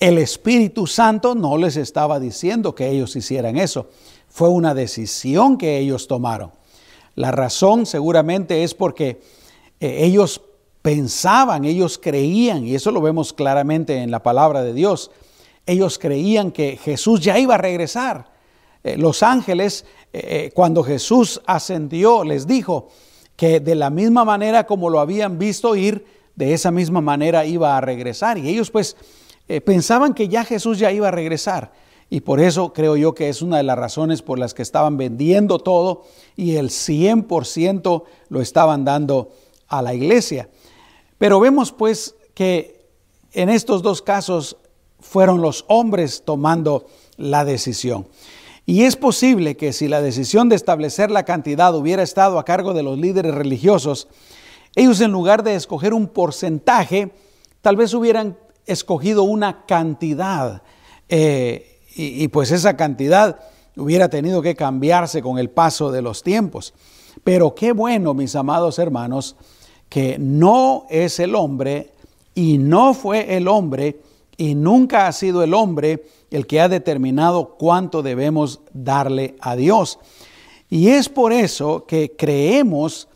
El 0.00 0.18
Espíritu 0.18 0.86
Santo 0.86 1.34
no 1.34 1.56
les 1.56 1.76
estaba 1.76 2.20
diciendo 2.20 2.74
que 2.74 2.90
ellos 2.90 3.16
hicieran 3.16 3.56
eso. 3.56 3.88
Fue 4.28 4.48
una 4.48 4.74
decisión 4.74 5.56
que 5.56 5.78
ellos 5.78 6.08
tomaron. 6.08 6.50
La 7.14 7.30
razón 7.30 7.86
seguramente 7.86 8.64
es 8.64 8.74
porque 8.74 9.20
eh, 9.80 10.04
ellos 10.04 10.40
pensaban, 10.82 11.64
ellos 11.64 11.98
creían, 11.98 12.66
y 12.66 12.74
eso 12.74 12.90
lo 12.90 13.00
vemos 13.00 13.32
claramente 13.32 13.98
en 13.98 14.10
la 14.10 14.22
palabra 14.22 14.62
de 14.62 14.74
Dios, 14.74 15.10
ellos 15.66 15.98
creían 15.98 16.50
que 16.50 16.76
Jesús 16.76 17.20
ya 17.20 17.38
iba 17.38 17.54
a 17.54 17.58
regresar. 17.58 18.31
Eh, 18.84 18.96
los 18.96 19.22
ángeles, 19.22 19.84
eh, 20.12 20.50
cuando 20.54 20.82
Jesús 20.82 21.40
ascendió, 21.46 22.24
les 22.24 22.46
dijo 22.46 22.88
que 23.36 23.60
de 23.60 23.74
la 23.74 23.90
misma 23.90 24.24
manera 24.24 24.66
como 24.66 24.90
lo 24.90 25.00
habían 25.00 25.38
visto 25.38 25.76
ir, 25.76 26.04
de 26.34 26.54
esa 26.54 26.70
misma 26.70 27.00
manera 27.00 27.44
iba 27.44 27.76
a 27.76 27.80
regresar. 27.80 28.38
Y 28.38 28.48
ellos 28.48 28.70
pues 28.70 28.96
eh, 29.48 29.60
pensaban 29.60 30.14
que 30.14 30.28
ya 30.28 30.44
Jesús 30.44 30.78
ya 30.78 30.90
iba 30.92 31.08
a 31.08 31.12
regresar. 31.12 31.72
Y 32.10 32.20
por 32.20 32.40
eso 32.40 32.72
creo 32.72 32.96
yo 32.96 33.14
que 33.14 33.28
es 33.28 33.40
una 33.40 33.56
de 33.56 33.62
las 33.62 33.78
razones 33.78 34.20
por 34.20 34.38
las 34.38 34.52
que 34.54 34.62
estaban 34.62 34.96
vendiendo 34.96 35.58
todo 35.58 36.04
y 36.36 36.56
el 36.56 36.68
100% 36.68 38.04
lo 38.28 38.40
estaban 38.40 38.84
dando 38.84 39.32
a 39.68 39.80
la 39.80 39.94
iglesia. 39.94 40.48
Pero 41.16 41.40
vemos 41.40 41.72
pues 41.72 42.14
que 42.34 42.86
en 43.32 43.48
estos 43.48 43.82
dos 43.82 44.02
casos 44.02 44.58
fueron 45.00 45.40
los 45.40 45.64
hombres 45.68 46.22
tomando 46.24 46.86
la 47.16 47.44
decisión. 47.44 48.06
Y 48.64 48.84
es 48.84 48.96
posible 48.96 49.56
que 49.56 49.72
si 49.72 49.88
la 49.88 50.00
decisión 50.00 50.48
de 50.48 50.56
establecer 50.56 51.10
la 51.10 51.24
cantidad 51.24 51.74
hubiera 51.74 52.02
estado 52.02 52.38
a 52.38 52.44
cargo 52.44 52.74
de 52.74 52.82
los 52.82 52.98
líderes 52.98 53.34
religiosos, 53.34 54.08
ellos 54.76 55.00
en 55.00 55.10
lugar 55.10 55.42
de 55.42 55.54
escoger 55.54 55.92
un 55.92 56.06
porcentaje, 56.06 57.12
tal 57.60 57.76
vez 57.76 57.92
hubieran 57.92 58.38
escogido 58.66 59.24
una 59.24 59.66
cantidad 59.66 60.62
eh, 61.08 61.80
y, 61.94 62.22
y 62.22 62.28
pues 62.28 62.52
esa 62.52 62.76
cantidad 62.76 63.40
hubiera 63.76 64.08
tenido 64.08 64.42
que 64.42 64.54
cambiarse 64.54 65.22
con 65.22 65.38
el 65.38 65.50
paso 65.50 65.90
de 65.90 66.02
los 66.02 66.22
tiempos. 66.22 66.72
Pero 67.24 67.54
qué 67.54 67.72
bueno, 67.72 68.14
mis 68.14 68.36
amados 68.36 68.78
hermanos, 68.78 69.36
que 69.88 70.18
no 70.18 70.86
es 70.88 71.18
el 71.20 71.34
hombre 71.34 71.90
y 72.34 72.58
no 72.58 72.94
fue 72.94 73.36
el 73.36 73.48
hombre 73.48 74.00
y 74.42 74.56
nunca 74.56 75.06
ha 75.06 75.12
sido 75.12 75.44
el 75.44 75.54
hombre 75.54 76.04
el 76.32 76.48
que 76.48 76.60
ha 76.60 76.68
determinado 76.68 77.54
cuánto 77.58 78.02
debemos 78.02 78.60
darle 78.72 79.36
a 79.38 79.54
Dios. 79.54 80.00
Y 80.68 80.88
es 80.88 81.08
por 81.08 81.32
eso 81.32 81.86
que 81.86 82.16
creemos 82.16 83.06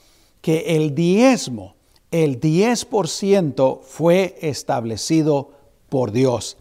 que 0.41 0.77
el 0.77 0.95
diezmo 0.95 1.75
el 2.12 2.41
10% 2.41 3.81
fue 3.83 4.37
establecido 4.41 5.51
por 5.89 6.12
Dios. 6.12 6.57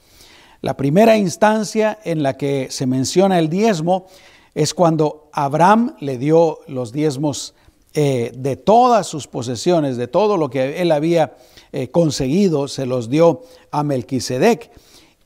La 0.62 0.75
primera 0.75 1.15
instancia 1.15 1.99
en 2.04 2.23
la 2.23 2.36
que 2.36 2.67
se 2.71 2.88
menciona 2.88 3.38
el 3.38 3.49
diezmo 3.49 4.08
es 4.56 4.73
cuando 4.73 5.30
Abraham 5.32 5.95
le 5.99 6.17
dio 6.17 6.62
los 6.67 6.91
diezmos 6.91 7.54
eh, 7.93 8.32
de 8.36 8.56
todas 8.56 9.06
sus 9.06 9.28
posesiones, 9.28 9.95
de 9.95 10.08
todo 10.08 10.38
lo 10.38 10.49
que 10.49 10.82
él 10.82 10.91
había 10.91 11.36
eh, 11.77 11.91
conseguido, 11.91 12.69
se 12.69 12.85
los 12.85 13.09
dio 13.09 13.41
a 13.69 13.83
Melquisedec. 13.83 14.71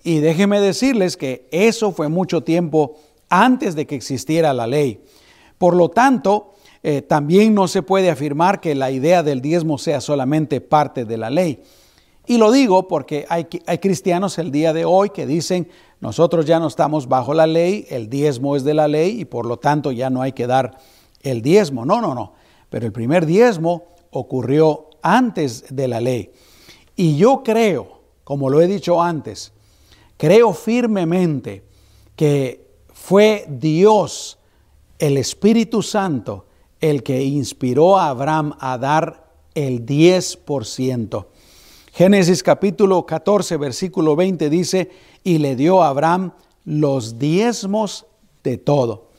Y 0.04 0.18
déjenme 0.18 0.60
decirles 0.60 1.16
que 1.16 1.48
eso 1.52 1.92
fue 1.92 2.10
mucho 2.10 2.42
tiempo 2.42 2.96
antes 3.30 3.76
de 3.76 3.86
que 3.86 3.94
existiera 3.94 4.52
la 4.52 4.66
ley. 4.66 5.00
Por 5.60 5.76
lo 5.76 5.90
tanto, 5.90 6.56
eh, 6.82 7.04
también 7.04 7.54
no 7.54 7.68
se 7.68 7.84
puede 7.84 8.10
afirmar 8.10 8.62
que 8.62 8.74
la 8.74 8.90
idea 8.90 9.22
del 9.22 9.42
diezmo 9.42 9.78
sea 9.78 10.02
solamente 10.02 10.60
parte 10.60 11.06
de 11.06 11.18
la 11.18 11.30
ley. 11.30 11.62
Y 12.26 12.40
lo 12.40 12.52
digo 12.52 12.88
porque 12.88 13.28
hay, 13.30 13.46
hay, 13.68 13.78
cristianos 13.78 14.40
el 14.40 14.52
día 14.52 14.74
de 14.74 14.86
hoy 14.86 15.12
que 15.12 15.28
dicen, 15.28 15.70
nosotros 16.00 16.48
ya 16.48 16.58
no 16.58 16.66
estamos 16.66 17.08
bajo 17.08 17.36
la 17.36 17.46
ley, 17.46 17.86
el 17.92 18.10
diezmo 18.10 18.56
es 18.56 18.64
de 18.64 18.74
la 18.74 18.88
ley 18.88 19.22
y 19.22 19.26
por 19.26 19.46
lo 19.46 19.58
tanto 19.58 19.92
ya 19.92 20.10
no 20.10 20.24
hay 20.24 20.32
que 20.32 20.48
dar 20.48 20.80
el 21.22 21.44
diezmo. 21.44 21.86
No, 21.86 22.02
no, 22.02 22.16
no. 22.16 22.34
Pero 22.72 22.88
el 22.88 22.92
primer 22.92 23.28
diezmo 23.28 23.84
ocurrió 24.10 24.89
antes 25.02 25.66
de 25.76 25.88
la 25.88 26.02
ley. 26.02 26.32
Y 26.96 27.18
yo 27.18 27.44
creo, 27.44 28.02
como 28.24 28.50
lo 28.50 28.62
he 28.62 28.68
dicho 28.68 29.02
antes, 29.02 29.54
creo 30.18 30.54
firmemente 30.54 31.64
que 32.16 32.68
fue 32.94 33.46
Dios, 33.48 34.38
el 34.98 35.18
Espíritu 35.18 35.82
Santo, 35.82 36.46
el 36.82 37.04
que 37.04 37.24
inspiró 37.24 37.98
a 37.98 38.10
Abraham 38.10 38.56
a 38.60 38.78
dar 38.78 39.32
el 39.56 39.86
10%. 39.86 41.26
Génesis 41.94 42.44
capítulo 42.44 43.06
14, 43.06 43.58
versículo 43.58 44.16
20 44.16 44.50
dice, 44.50 44.90
y 45.24 45.38
le 45.38 45.56
dio 45.56 45.82
a 45.82 45.90
Abraham 45.90 46.34
los 46.66 47.18
diezmos 47.18 48.06
de 48.44 48.58
todo. 48.58 49.10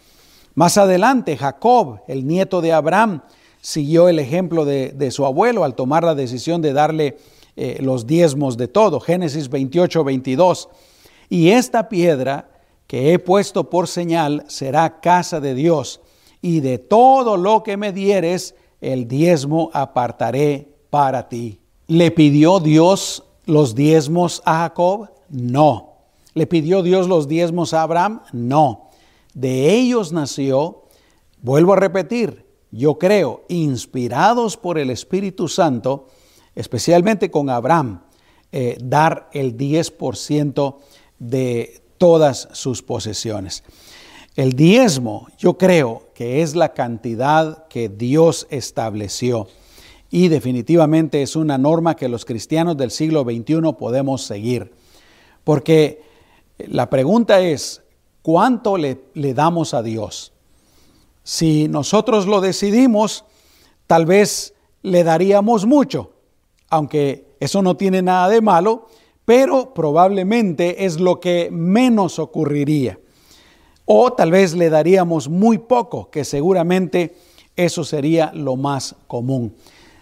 Más 0.54 0.78
adelante, 0.78 1.36
Jacob, 1.36 2.00
el 2.08 2.26
nieto 2.26 2.60
de 2.60 2.72
Abraham, 2.72 3.22
siguió 3.60 4.08
el 4.08 4.18
ejemplo 4.18 4.64
de, 4.64 5.10
su 5.10 5.26
abuelo 5.26 5.64
al 5.64 5.74
tomar 5.74 6.04
la 6.04 6.14
decisión 6.14 6.62
de 6.62 6.72
darle 6.72 7.18
eh, 7.56 7.78
los 7.80 8.06
diezmos 8.06 8.56
de 8.56 8.68
todo. 8.68 9.00
Génesis 9.00 9.48
28, 9.48 10.04
22. 10.04 10.68
Y 11.28 11.50
esta 11.50 11.88
piedra 11.88 12.50
que 12.86 13.12
he 13.12 13.18
puesto 13.18 13.70
por 13.70 13.86
señal 13.86 14.44
será 14.48 15.00
casa 15.00 15.40
de 15.40 15.54
Dios 15.54 16.00
y 16.42 16.60
de 16.60 16.78
todo 16.78 17.36
lo 17.36 17.62
que 17.62 17.76
me 17.76 17.92
dieres, 17.92 18.54
el 18.80 19.06
diezmo 19.06 19.70
apartaré 19.72 20.74
para 20.88 21.28
ti. 21.28 21.60
¿Le 21.86 22.10
pidió 22.10 22.60
Dios 22.60 23.24
los 23.46 23.74
diezmos 23.74 24.42
a 24.44 24.60
Jacob? 24.60 25.10
No. 25.28 25.98
¿Le 26.34 26.46
pidió 26.46 26.82
Dios 26.82 27.08
los 27.08 27.28
diezmos 27.28 27.74
a 27.74 27.82
Abraham? 27.82 28.22
No. 28.32 28.90
De 29.34 29.72
ellos 29.74 30.12
nació, 30.12 30.84
vuelvo 31.42 31.74
a 31.74 31.76
repetir, 31.76 32.49
yo 32.70 32.98
creo, 32.98 33.44
inspirados 33.48 34.56
por 34.56 34.78
el 34.78 34.90
Espíritu 34.90 35.48
Santo, 35.48 36.08
especialmente 36.54 37.30
con 37.30 37.50
Abraham, 37.50 38.02
eh, 38.52 38.76
dar 38.82 39.28
el 39.32 39.56
10% 39.56 40.78
de 41.18 41.82
todas 41.98 42.48
sus 42.52 42.82
posesiones. 42.82 43.62
El 44.36 44.54
diezmo, 44.54 45.28
yo 45.38 45.58
creo 45.58 46.08
que 46.14 46.42
es 46.42 46.54
la 46.54 46.72
cantidad 46.72 47.66
que 47.68 47.88
Dios 47.88 48.46
estableció 48.50 49.48
y 50.10 50.28
definitivamente 50.28 51.22
es 51.22 51.36
una 51.36 51.58
norma 51.58 51.94
que 51.94 52.08
los 52.08 52.24
cristianos 52.24 52.76
del 52.76 52.90
siglo 52.90 53.22
XXI 53.24 53.72
podemos 53.78 54.22
seguir. 54.22 54.72
Porque 55.44 56.02
la 56.58 56.90
pregunta 56.90 57.40
es, 57.40 57.82
¿cuánto 58.22 58.76
le, 58.76 59.00
le 59.14 59.34
damos 59.34 59.74
a 59.74 59.82
Dios? 59.82 60.32
Si 61.22 61.68
nosotros 61.68 62.26
lo 62.26 62.40
decidimos, 62.40 63.24
tal 63.86 64.06
vez 64.06 64.54
le 64.82 65.04
daríamos 65.04 65.66
mucho, 65.66 66.12
aunque 66.68 67.26
eso 67.40 67.62
no 67.62 67.76
tiene 67.76 68.02
nada 68.02 68.28
de 68.28 68.40
malo, 68.40 68.88
pero 69.24 69.74
probablemente 69.74 70.84
es 70.84 70.98
lo 70.98 71.20
que 71.20 71.50
menos 71.52 72.18
ocurriría. 72.18 72.98
O 73.84 74.12
tal 74.12 74.30
vez 74.30 74.54
le 74.54 74.70
daríamos 74.70 75.28
muy 75.28 75.58
poco, 75.58 76.10
que 76.10 76.24
seguramente 76.24 77.16
eso 77.56 77.84
sería 77.84 78.32
lo 78.34 78.56
más 78.56 78.94
común. 79.06 79.54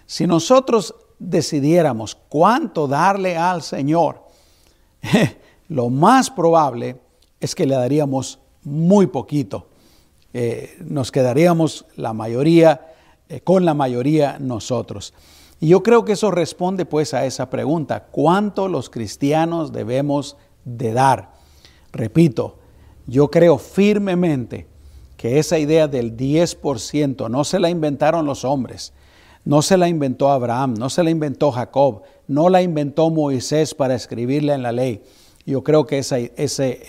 Si 0.06 0.26
nosotros 0.26 0.94
decidiéramos 1.18 2.14
cuánto 2.14 2.86
darle 2.86 3.36
al 3.36 3.62
Señor, 3.62 4.22
lo 5.68 5.90
más 5.90 6.30
probable 6.30 7.00
es 7.40 7.54
que 7.54 7.66
le 7.66 7.74
daríamos 7.74 8.38
muy 8.62 9.06
poquito. 9.06 9.66
Eh, 10.32 10.76
nos 10.84 11.10
quedaríamos 11.10 11.86
la 11.96 12.12
mayoría, 12.12 12.92
eh, 13.28 13.40
con 13.40 13.64
la 13.64 13.74
mayoría 13.74 14.38
nosotros. 14.38 15.14
Y 15.60 15.68
yo 15.68 15.82
creo 15.82 16.04
que 16.04 16.12
eso 16.12 16.30
responde 16.30 16.86
pues 16.86 17.14
a 17.14 17.24
esa 17.24 17.50
pregunta, 17.50 18.06
¿cuánto 18.10 18.68
los 18.68 18.90
cristianos 18.90 19.72
debemos 19.72 20.36
de 20.64 20.92
dar? 20.92 21.32
Repito, 21.92 22.58
yo 23.06 23.30
creo 23.30 23.58
firmemente 23.58 24.66
que 25.16 25.38
esa 25.38 25.58
idea 25.58 25.88
del 25.88 26.16
10% 26.16 27.28
no 27.28 27.42
se 27.42 27.58
la 27.58 27.70
inventaron 27.70 28.24
los 28.24 28.44
hombres, 28.44 28.92
no 29.44 29.62
se 29.62 29.76
la 29.76 29.88
inventó 29.88 30.30
Abraham, 30.30 30.74
no 30.74 30.90
se 30.90 31.02
la 31.02 31.10
inventó 31.10 31.50
Jacob, 31.50 32.02
no 32.28 32.50
la 32.50 32.62
inventó 32.62 33.10
Moisés 33.10 33.74
para 33.74 33.94
escribirla 33.94 34.54
en 34.54 34.62
la 34.62 34.72
ley. 34.72 35.02
Yo 35.46 35.64
creo 35.64 35.86
que 35.86 35.98
ese, 35.98 36.32
ese, 36.36 36.82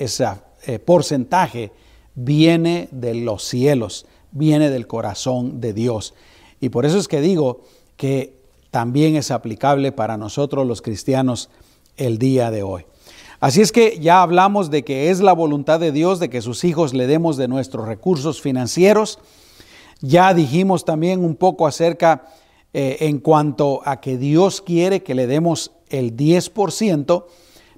eh, 0.68 0.78
porcentaje 0.78 1.72
viene 2.24 2.90
de 2.92 3.16
los 3.16 3.44
cielos, 3.44 4.06
viene 4.32 4.70
del 4.70 4.88
corazón 4.88 5.62
de 5.62 5.74
Dios. 5.74 6.14
Y 6.60 6.70
por 6.70 6.86
eso 6.86 6.98
es 6.98 7.08
que 7.08 7.22
digo 7.22 7.62
que 7.96 8.38
también 8.72 9.16
es 9.16 9.32
aplicable 9.32 9.92
para 9.92 10.18
nosotros 10.18 10.68
los 10.68 10.82
cristianos 10.82 11.50
el 11.98 12.18
día 12.18 12.52
de 12.52 12.64
hoy. 12.64 12.86
Así 13.40 13.62
es 13.62 13.72
que 13.72 14.00
ya 14.00 14.22
hablamos 14.22 14.70
de 14.70 14.84
que 14.84 15.10
es 15.10 15.22
la 15.22 15.32
voluntad 15.32 15.80
de 15.80 15.94
Dios 15.94 16.20
de 16.20 16.30
que 16.30 16.42
sus 16.42 16.66
hijos 16.66 16.94
le 16.94 17.08
demos 17.08 17.38
de 17.38 17.48
nuestros 17.48 17.88
recursos 17.88 18.42
financieros. 18.42 19.20
Ya 20.02 20.34
dijimos 20.34 20.84
también 20.84 21.24
un 21.24 21.36
poco 21.36 21.66
acerca 21.66 22.26
eh, 22.74 22.98
en 23.00 23.20
cuanto 23.20 23.82
a 23.86 24.02
que 24.02 24.18
Dios 24.18 24.62
quiere 24.62 25.04
que 25.04 25.16
le 25.16 25.26
demos 25.26 25.72
el 25.88 26.18
10%, 26.18 27.26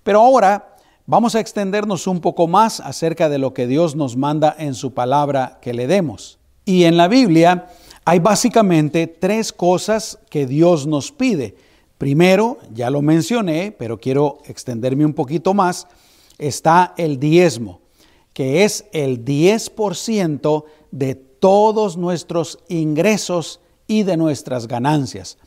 pero 0.03 0.19
ahora 0.19 0.70
vamos 1.11 1.35
a 1.35 1.41
extendernos 1.41 2.07
un 2.07 2.21
poco 2.21 2.47
más 2.47 2.79
acerca 2.79 3.27
de 3.27 3.37
lo 3.37 3.53
que 3.53 3.67
Dios 3.67 3.97
nos 3.97 4.15
manda 4.15 4.55
en 4.57 4.73
su 4.73 4.93
palabra 4.93 5.59
que 5.61 5.73
le 5.73 5.85
demos. 5.85 6.39
Y 6.63 6.85
en 6.85 6.95
la 6.95 7.09
Biblia 7.09 7.67
hay 8.05 8.19
básicamente 8.19 9.07
tres 9.07 9.51
cosas 9.51 10.19
que 10.29 10.47
Dios 10.47 10.87
nos 10.87 11.11
pide. 11.11 11.57
Primero, 11.97 12.59
ya 12.73 12.89
lo 12.89 13.01
mencioné, 13.01 13.75
pero 13.77 13.99
quiero 13.99 14.37
extenderme 14.45 15.05
un 15.05 15.13
poquito 15.13 15.53
más, 15.53 15.85
está 16.37 16.93
el 16.95 17.19
diezmo, 17.19 17.81
que 18.31 18.63
es 18.63 18.85
el 18.93 19.25
10% 19.25 20.63
de 20.91 21.15
todos 21.15 21.97
nuestros 21.97 22.57
ingresos 22.69 23.59
y 23.85 24.03
de 24.03 24.15
nuestras 24.15 24.65
ganancias. 24.65 25.37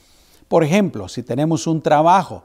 Por 0.46 0.62
ejemplo, 0.62 1.08
si 1.08 1.22
tenemos 1.22 1.66
un 1.66 1.80
trabajo 1.80 2.42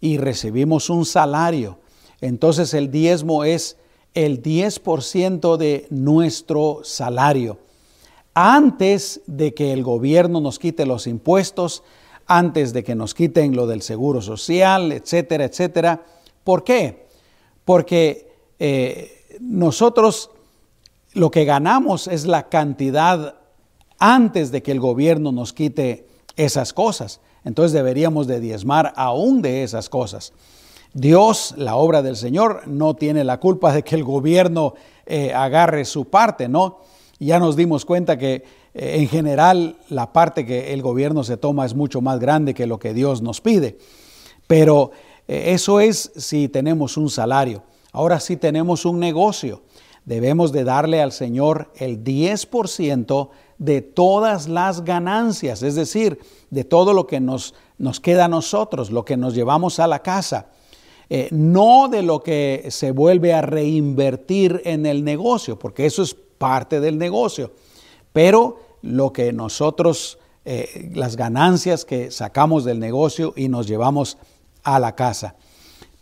y 0.00 0.16
recibimos 0.18 0.90
un 0.90 1.04
salario, 1.04 1.78
entonces 2.20 2.74
el 2.74 2.90
diezmo 2.90 3.44
es 3.44 3.76
el 4.14 4.42
10% 4.42 5.56
de 5.56 5.86
nuestro 5.90 6.80
salario. 6.82 7.58
Antes 8.34 9.20
de 9.26 9.54
que 9.54 9.72
el 9.72 9.82
gobierno 9.82 10.40
nos 10.40 10.58
quite 10.58 10.86
los 10.86 11.06
impuestos, 11.06 11.82
antes 12.26 12.72
de 12.72 12.84
que 12.84 12.94
nos 12.94 13.14
quiten 13.14 13.56
lo 13.56 13.66
del 13.66 13.82
seguro 13.82 14.20
social, 14.20 14.92
etcétera, 14.92 15.44
etcétera. 15.44 16.02
¿Por 16.44 16.62
qué? 16.62 17.06
Porque 17.64 18.30
eh, 18.58 19.38
nosotros 19.40 20.30
lo 21.14 21.30
que 21.30 21.44
ganamos 21.44 22.06
es 22.06 22.26
la 22.26 22.48
cantidad 22.48 23.36
antes 23.98 24.52
de 24.52 24.62
que 24.62 24.72
el 24.72 24.80
gobierno 24.80 25.32
nos 25.32 25.52
quite 25.52 26.06
esas 26.36 26.72
cosas. 26.72 27.20
Entonces 27.44 27.72
deberíamos 27.72 28.26
de 28.26 28.40
diezmar 28.40 28.92
aún 28.96 29.42
de 29.42 29.62
esas 29.62 29.88
cosas. 29.88 30.32
Dios, 31.00 31.54
la 31.56 31.76
obra 31.76 32.02
del 32.02 32.16
Señor, 32.16 32.66
no 32.66 32.96
tiene 32.96 33.22
la 33.22 33.38
culpa 33.38 33.72
de 33.72 33.84
que 33.84 33.94
el 33.94 34.02
gobierno 34.02 34.74
eh, 35.06 35.32
agarre 35.32 35.84
su 35.84 36.06
parte, 36.06 36.48
¿no? 36.48 36.80
Ya 37.20 37.38
nos 37.38 37.54
dimos 37.54 37.84
cuenta 37.84 38.18
que 38.18 38.44
eh, 38.74 38.96
en 38.96 39.06
general 39.06 39.76
la 39.90 40.12
parte 40.12 40.44
que 40.44 40.72
el 40.72 40.82
gobierno 40.82 41.22
se 41.22 41.36
toma 41.36 41.66
es 41.66 41.74
mucho 41.74 42.00
más 42.00 42.18
grande 42.18 42.52
que 42.52 42.66
lo 42.66 42.80
que 42.80 42.94
Dios 42.94 43.22
nos 43.22 43.40
pide. 43.40 43.78
Pero 44.48 44.90
eh, 45.28 45.52
eso 45.54 45.78
es 45.78 46.10
si 46.16 46.48
tenemos 46.48 46.96
un 46.96 47.10
salario. 47.10 47.62
Ahora 47.92 48.18
si 48.18 48.36
tenemos 48.36 48.84
un 48.84 48.98
negocio, 48.98 49.62
debemos 50.04 50.50
de 50.50 50.64
darle 50.64 51.00
al 51.00 51.12
Señor 51.12 51.70
el 51.76 52.02
10% 52.02 53.28
de 53.58 53.82
todas 53.82 54.48
las 54.48 54.84
ganancias, 54.84 55.62
es 55.62 55.76
decir, 55.76 56.18
de 56.50 56.64
todo 56.64 56.92
lo 56.92 57.06
que 57.06 57.20
nos, 57.20 57.54
nos 57.78 58.00
queda 58.00 58.24
a 58.24 58.28
nosotros, 58.28 58.90
lo 58.90 59.04
que 59.04 59.16
nos 59.16 59.34
llevamos 59.34 59.78
a 59.78 59.86
la 59.86 60.00
casa. 60.00 60.48
Eh, 61.10 61.28
no 61.30 61.88
de 61.88 62.02
lo 62.02 62.22
que 62.22 62.66
se 62.70 62.90
vuelve 62.90 63.32
a 63.32 63.40
reinvertir 63.40 64.60
en 64.64 64.84
el 64.84 65.04
negocio, 65.04 65.58
porque 65.58 65.86
eso 65.86 66.02
es 66.02 66.14
parte 66.14 66.80
del 66.80 66.98
negocio, 66.98 67.52
pero 68.12 68.58
lo 68.82 69.12
que 69.12 69.32
nosotros, 69.32 70.18
eh, 70.44 70.90
las 70.94 71.16
ganancias 71.16 71.84
que 71.84 72.10
sacamos 72.10 72.64
del 72.64 72.78
negocio 72.78 73.32
y 73.36 73.48
nos 73.48 73.66
llevamos 73.66 74.18
a 74.62 74.78
la 74.78 74.94
casa. 74.94 75.34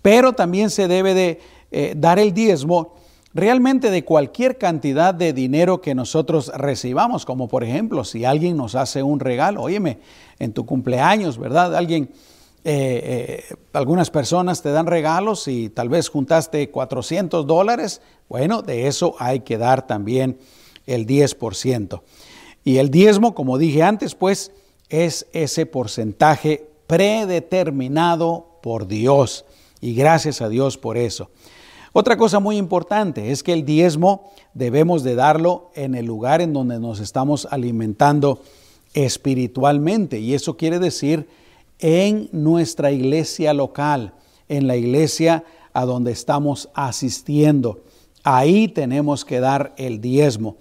Pero 0.03 0.33
también 0.33 0.71
se 0.71 0.89
debe 0.89 1.15
de 1.15 1.41
eh, 1.71 1.95
dar 1.97 2.19
el 2.19 2.33
diezmo 2.33 2.95
realmente 3.33 3.91
de 3.91 4.05
cualquier 4.05 4.57
cantidad 4.57 5.15
de 5.15 5.33
dinero 5.33 5.81
que 5.81 5.95
nosotros 5.95 6.51
recibamos, 6.57 7.27
como 7.27 7.49
por 7.49 7.63
ejemplo 7.65 8.03
si 8.03 8.25
alguien 8.25 8.57
nos 8.57 8.75
hace 8.75 9.03
un 9.03 9.21
regalo, 9.21 9.63
óyeme, 9.63 9.99
en 10.39 10.53
tu 10.53 10.65
cumpleaños, 10.65 11.39
¿verdad? 11.39 11.77
Alguien, 11.77 12.11
eh, 12.69 13.45
eh, 13.49 13.57
algunas 13.75 14.11
personas 14.11 14.61
te 14.61 14.73
dan 14.73 14.89
regalos 14.89 15.47
y 15.47 15.69
tal 15.69 15.89
vez 15.89 16.09
juntaste 16.09 16.69
400 16.69 17.47
dólares, 17.47 18.01
bueno, 18.29 18.61
de 18.61 18.89
eso 18.89 19.15
hay 19.21 19.41
que 19.41 19.57
dar 19.57 19.87
también 19.87 20.37
el 20.85 21.07
10%. 21.07 22.03
Y 22.65 22.79
el 22.79 22.91
diezmo, 22.91 23.37
como 23.37 23.57
dije 23.59 23.85
antes, 23.85 24.17
pues 24.17 24.51
es 24.89 25.29
ese 25.33 25.65
porcentaje 25.67 26.69
predeterminado 26.89 28.59
por 28.63 28.89
Dios. 28.89 29.45
Y 29.81 29.95
gracias 29.95 30.43
a 30.43 30.49
Dios 30.49 30.77
por 30.77 30.97
eso. 30.97 31.31
Otra 31.93 32.17
cosa 32.17 32.41
muy 32.41 32.57
importante 32.57 33.31
es 33.31 33.45
que 33.45 33.53
el 33.53 33.65
diezmo 33.65 34.33
debemos 34.55 35.05
de 35.05 35.15
darlo 35.15 35.71
en 35.77 35.95
el 35.95 36.07
lugar 36.07 36.41
en 36.41 36.53
donde 36.53 36.81
nos 36.81 36.99
estamos 36.99 37.47
alimentando 37.49 38.43
espiritualmente. 38.93 40.19
Y 40.19 40.35
eso 40.35 40.57
quiere 40.57 40.81
decir 40.81 41.29
en 41.79 42.29
nuestra 42.33 42.91
iglesia 42.91 43.53
local, 43.53 44.15
en 44.49 44.67
la 44.67 44.77
iglesia 44.77 45.45
a 45.73 45.85
donde 45.85 46.13
estamos 46.13 46.69
asistiendo. 46.75 47.83
Ahí 48.25 48.69
tenemos 48.69 49.25
que 49.25 49.41
dar 49.41 49.75
el 49.77 50.01
diezmo. 50.01 50.57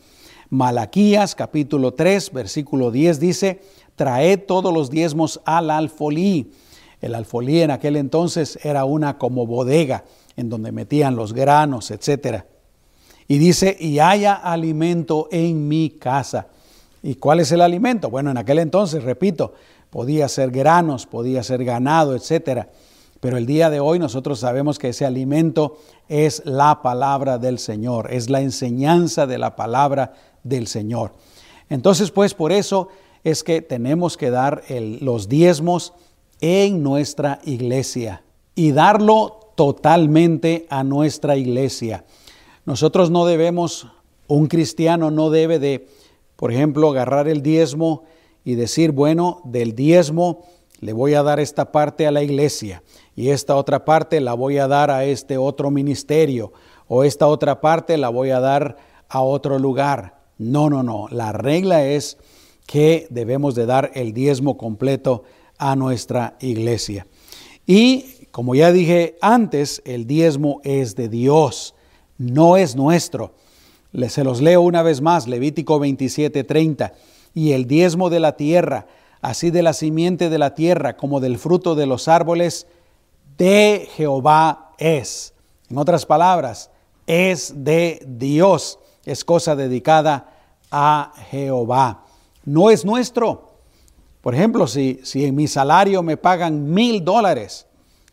Malaquías 0.49 1.35
capítulo 1.35 1.93
3, 1.93 2.31
versículo 2.31 2.91
10 2.91 3.19
dice, 3.19 3.61
traed 3.95 4.41
todos 4.45 4.73
los 4.73 4.89
diezmos 4.89 5.41
al 5.45 5.71
alfolí. 5.71 6.51
El 7.01 7.15
alfolí 7.15 7.61
en 7.61 7.71
aquel 7.71 7.95
entonces 7.95 8.59
era 8.63 8.85
una 8.85 9.17
como 9.17 9.45
bodega 9.45 10.05
en 10.35 10.49
donde 10.49 10.71
metían 10.71 11.15
los 11.15 11.33
granos, 11.33 11.91
etc. 11.91 12.43
Y 13.27 13.37
dice, 13.37 13.75
y 13.79 13.99
haya 13.99 14.33
alimento 14.33 15.27
en 15.31 15.67
mi 15.67 15.89
casa. 15.89 16.47
¿Y 17.01 17.15
cuál 17.15 17.39
es 17.39 17.51
el 17.51 17.61
alimento? 17.61 18.09
Bueno, 18.09 18.31
en 18.31 18.37
aquel 18.37 18.59
entonces, 18.59 19.03
repito, 19.03 19.53
podía 19.95 20.27
ser 20.27 20.51
granos, 20.51 21.05
podía 21.05 21.41
ser 21.41 21.63
ganado, 21.63 22.17
etc. 22.17 22.65
Pero 23.21 23.37
el 23.37 23.45
día 23.45 23.69
de 23.69 23.79
hoy 23.79 23.97
nosotros 23.97 24.41
sabemos 24.41 24.77
que 24.77 24.89
ese 24.89 25.05
alimento 25.05 25.77
es 26.09 26.41
la 26.43 26.81
palabra 26.81 27.37
del 27.37 27.59
Señor, 27.59 28.11
es 28.11 28.29
la 28.29 28.41
enseñanza 28.41 29.25
de 29.25 29.37
la 29.37 29.55
palabra 29.55 30.11
del 30.43 30.67
Señor. 30.67 31.13
Entonces, 31.69 32.11
pues 32.11 32.33
por 32.33 32.51
eso 32.51 32.89
es 33.23 33.41
que 33.41 33.61
tenemos 33.61 34.17
que 34.17 34.31
dar 34.31 34.63
los 34.99 35.29
diezmos 35.29 35.93
en 36.41 36.83
nuestra 36.83 37.39
iglesia 37.45 38.21
y 38.53 38.73
darlo 38.73 39.53
totalmente 39.55 40.67
a 40.69 40.83
nuestra 40.83 41.37
iglesia. 41.37 42.03
Nosotros 42.65 43.11
no 43.11 43.25
debemos, 43.25 43.87
un 44.27 44.47
cristiano 44.47 45.09
no 45.09 45.29
debe 45.29 45.57
de, 45.57 45.87
por 46.35 46.51
ejemplo, 46.51 46.89
agarrar 46.89 47.29
el 47.29 47.41
diezmo 47.41 48.03
y 48.45 48.55
decir, 48.55 48.91
bueno, 48.91 49.41
del 49.43 49.75
diezmo 49.75 50.45
le 50.79 50.93
voy 50.93 51.15
a 51.15 51.23
dar 51.23 51.39
esta 51.39 51.71
parte 51.71 52.07
a 52.07 52.11
la 52.11 52.23
iglesia 52.23 52.83
y 53.15 53.29
esta 53.29 53.55
otra 53.55 53.83
parte 53.83 54.21
la 54.21 54.35
voy 54.35 54.59
a 54.59 54.67
dar 54.67 54.91
a 54.91 55.03
este 55.03 55.37
otro 55.37 55.71
ministerio 55.71 56.53
o 56.87 57.03
esta 57.03 57.27
otra 57.27 57.59
parte 57.59 57.97
la 57.97 58.09
voy 58.09 58.29
a 58.29 58.39
dar 58.39 58.77
a 59.09 59.21
otro 59.21 59.57
lugar. 59.57 60.21
No, 60.37 60.69
no, 60.69 60.83
no. 60.83 61.07
La 61.09 61.31
regla 61.31 61.85
es 61.85 62.17
que 62.67 63.07
debemos 63.09 63.55
de 63.55 63.65
dar 63.65 63.91
el 63.95 64.13
diezmo 64.13 64.57
completo 64.57 65.23
a 65.57 65.75
nuestra 65.75 66.37
iglesia. 66.39 67.07
Y 67.65 68.27
como 68.31 68.53
ya 68.53 68.71
dije 68.71 69.17
antes, 69.21 69.81
el 69.85 70.05
diezmo 70.05 70.61
es 70.63 70.95
de 70.95 71.09
Dios, 71.09 71.73
no 72.17 72.57
es 72.57 72.75
nuestro. 72.75 73.33
Se 74.09 74.23
los 74.23 74.41
leo 74.41 74.61
una 74.61 74.83
vez 74.83 75.01
más, 75.01 75.27
Levítico 75.27 75.79
27:30. 75.79 76.91
Y 77.35 77.51
el 77.51 77.67
diezmo 77.67 78.09
de 78.09 78.19
la 78.19 78.35
tierra, 78.35 78.87
así 79.21 79.51
de 79.51 79.61
la 79.61 79.73
simiente 79.73 80.31
de 80.31 80.39
la 80.39 80.55
tierra 80.55 80.97
como 80.97 81.19
del 81.19 81.37
fruto 81.37 81.75
de 81.75 81.85
los 81.85 82.07
árboles, 82.07 82.65
de 83.37 83.87
Jehová 83.95 84.71
es. 84.79 85.35
En 85.69 85.77
otras 85.77 86.07
palabras, 86.07 86.71
es 87.05 87.53
de 87.63 88.03
Dios, 88.07 88.79
es 89.05 89.23
cosa 89.23 89.55
dedicada 89.55 90.31
a 90.71 91.13
Jehová. 91.29 92.05
No 92.43 92.71
es 92.71 92.83
nuestro. 92.83 93.51
Por 94.21 94.33
ejemplo, 94.33 94.65
si, 94.65 94.99
si 95.03 95.25
en 95.25 95.35
mi 95.35 95.47
salario 95.47 96.01
me 96.01 96.17
pagan 96.17 96.73
mil 96.73 97.05
dólares, 97.05 97.67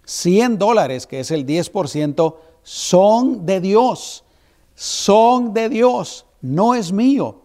100 0.05 0.59
dólares, 0.59 1.07
que 1.07 1.21
es 1.21 1.31
el 1.31 1.47
10%, 1.47 2.35
son 2.63 3.47
de 3.47 3.61
Dios. 3.61 4.25
Son 4.75 5.55
de 5.55 5.69
Dios. 5.69 6.27
No 6.41 6.75
es 6.75 6.93
mío. 6.93 7.42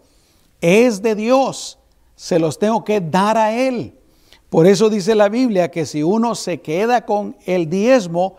Es 0.62 1.02
de 1.02 1.16
Dios. 1.16 1.80
Se 2.16 2.40
los 2.40 2.58
tengo 2.60 2.84
que 2.84 3.02
dar 3.02 3.38
a 3.38 3.54
Él. 3.54 3.94
Por 4.50 4.66
eso 4.66 4.90
dice 4.90 5.14
la 5.14 5.30
Biblia 5.30 5.70
que 5.72 5.86
si 5.86 6.04
uno 6.04 6.34
se 6.34 6.62
queda 6.62 7.06
con 7.06 7.36
el 7.46 7.70
diezmo, 7.70 8.38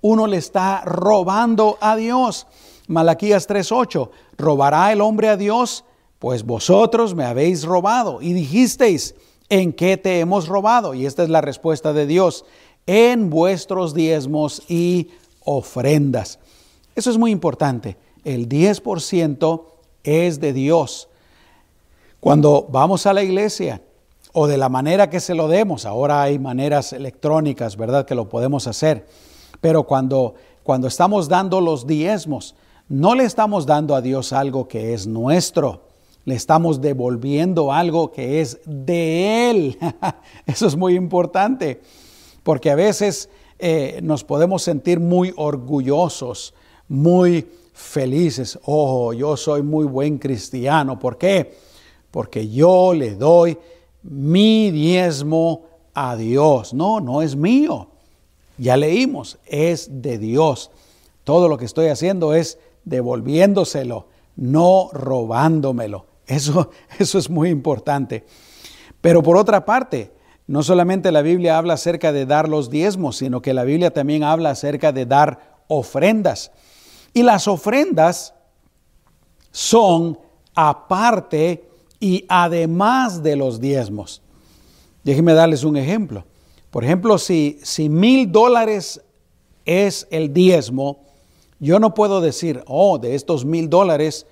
uno 0.00 0.26
le 0.26 0.36
está 0.36 0.82
robando 0.84 1.76
a 1.80 1.96
Dios. 1.96 2.46
Malaquías 2.86 3.48
3:8, 3.48 4.10
¿robará 4.36 4.92
el 4.92 5.00
hombre 5.00 5.28
a 5.28 5.36
Dios? 5.36 5.84
Pues 6.18 6.44
vosotros 6.44 7.14
me 7.14 7.24
habéis 7.24 7.64
robado 7.64 8.22
y 8.22 8.32
dijisteis, 8.32 9.14
¿en 9.48 9.72
qué 9.72 9.96
te 9.96 10.20
hemos 10.20 10.48
robado? 10.48 10.94
Y 10.94 11.06
esta 11.06 11.22
es 11.22 11.28
la 11.28 11.40
respuesta 11.40 11.92
de 11.92 12.06
Dios, 12.06 12.44
en 12.86 13.28
vuestros 13.28 13.94
diezmos 13.94 14.62
y 14.68 15.08
ofrendas. 15.44 16.38
Eso 16.94 17.10
es 17.10 17.18
muy 17.18 17.30
importante. 17.30 17.96
El 18.24 18.48
10% 18.48 19.64
es 20.02 20.40
de 20.40 20.52
Dios. 20.52 21.07
Cuando 22.20 22.66
vamos 22.70 23.06
a 23.06 23.12
la 23.12 23.22
iglesia, 23.22 23.80
o 24.32 24.46
de 24.46 24.56
la 24.56 24.68
manera 24.68 25.10
que 25.10 25.20
se 25.20 25.34
lo 25.34 25.48
demos. 25.48 25.84
Ahora 25.84 26.22
hay 26.22 26.38
maneras 26.38 26.92
electrónicas, 26.92 27.76
¿verdad? 27.76 28.06
Que 28.06 28.14
lo 28.14 28.28
podemos 28.28 28.66
hacer. 28.66 29.06
Pero 29.60 29.84
cuando, 29.84 30.34
cuando 30.62 30.86
estamos 30.86 31.28
dando 31.28 31.60
los 31.60 31.86
diezmos, 31.86 32.54
no 32.88 33.14
le 33.14 33.24
estamos 33.24 33.66
dando 33.66 33.94
a 33.94 34.00
Dios 34.00 34.32
algo 34.32 34.68
que 34.68 34.94
es 34.94 35.06
nuestro. 35.06 35.82
Le 36.24 36.34
estamos 36.34 36.80
devolviendo 36.80 37.72
algo 37.72 38.12
que 38.12 38.40
es 38.40 38.60
de 38.64 39.50
Él. 39.50 39.78
Eso 40.46 40.66
es 40.66 40.76
muy 40.76 40.94
importante. 40.94 41.80
Porque 42.42 42.70
a 42.70 42.74
veces 42.74 43.30
eh, 43.58 43.98
nos 44.02 44.24
podemos 44.24 44.62
sentir 44.62 45.00
muy 45.00 45.32
orgullosos, 45.36 46.54
muy 46.86 47.48
felices. 47.72 48.58
Oh, 48.64 49.12
yo 49.12 49.36
soy 49.36 49.62
muy 49.62 49.86
buen 49.86 50.18
cristiano. 50.18 50.98
¿Por 50.98 51.18
qué? 51.18 51.67
Porque 52.10 52.48
yo 52.48 52.94
le 52.94 53.14
doy 53.14 53.58
mi 54.02 54.70
diezmo 54.70 55.64
a 55.94 56.16
Dios. 56.16 56.72
No, 56.74 57.00
no 57.00 57.22
es 57.22 57.36
mío. 57.36 57.88
Ya 58.56 58.76
leímos, 58.76 59.38
es 59.46 60.02
de 60.02 60.18
Dios. 60.18 60.70
Todo 61.24 61.48
lo 61.48 61.58
que 61.58 61.64
estoy 61.64 61.88
haciendo 61.88 62.34
es 62.34 62.58
devolviéndoselo, 62.84 64.06
no 64.36 64.90
robándomelo. 64.92 66.06
Eso, 66.26 66.70
eso 66.98 67.18
es 67.18 67.30
muy 67.30 67.50
importante. 67.50 68.24
Pero 69.00 69.22
por 69.22 69.36
otra 69.36 69.64
parte, 69.64 70.12
no 70.46 70.62
solamente 70.62 71.12
la 71.12 71.22
Biblia 71.22 71.58
habla 71.58 71.74
acerca 71.74 72.10
de 72.10 72.26
dar 72.26 72.48
los 72.48 72.70
diezmos, 72.70 73.18
sino 73.18 73.42
que 73.42 73.54
la 73.54 73.64
Biblia 73.64 73.92
también 73.92 74.24
habla 74.24 74.50
acerca 74.50 74.92
de 74.92 75.06
dar 75.06 75.58
ofrendas. 75.68 76.50
Y 77.12 77.22
las 77.22 77.46
ofrendas 77.46 78.34
son 79.50 80.18
aparte 80.54 81.67
y 82.00 82.24
además 82.28 83.22
de 83.22 83.36
los 83.36 83.60
diezmos. 83.60 84.22
Déjenme 85.04 85.32
darles 85.32 85.64
un 85.64 85.76
ejemplo. 85.76 86.24
Por 86.70 86.84
ejemplo, 86.84 87.18
si, 87.18 87.58
mil 87.88 88.30
dólares 88.30 89.00
es 89.64 90.06
el 90.10 90.32
diezmo, 90.32 91.00
yo 91.60 91.78
no 91.78 91.94
puedo 91.94 92.20
decir, 92.20 92.62
oh, 92.66 92.98
de 92.98 93.14
estos 93.14 93.44
mil 93.44 93.68
dólares 93.68 94.26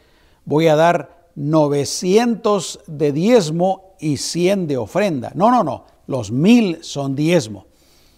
voy 0.44 0.68
a 0.68 0.76
dar 0.76 1.31
900 1.35 2.81
de 2.87 3.12
diezmo 3.12 3.94
y 4.00 4.18
100 4.18 4.68
de 4.68 4.76
ofrenda. 4.76 5.33
No, 5.35 5.50
no, 5.50 5.64
no, 5.64 5.85
los 6.07 6.31
mil 6.31 6.79
son 6.83 7.16
diezmo. 7.16 7.66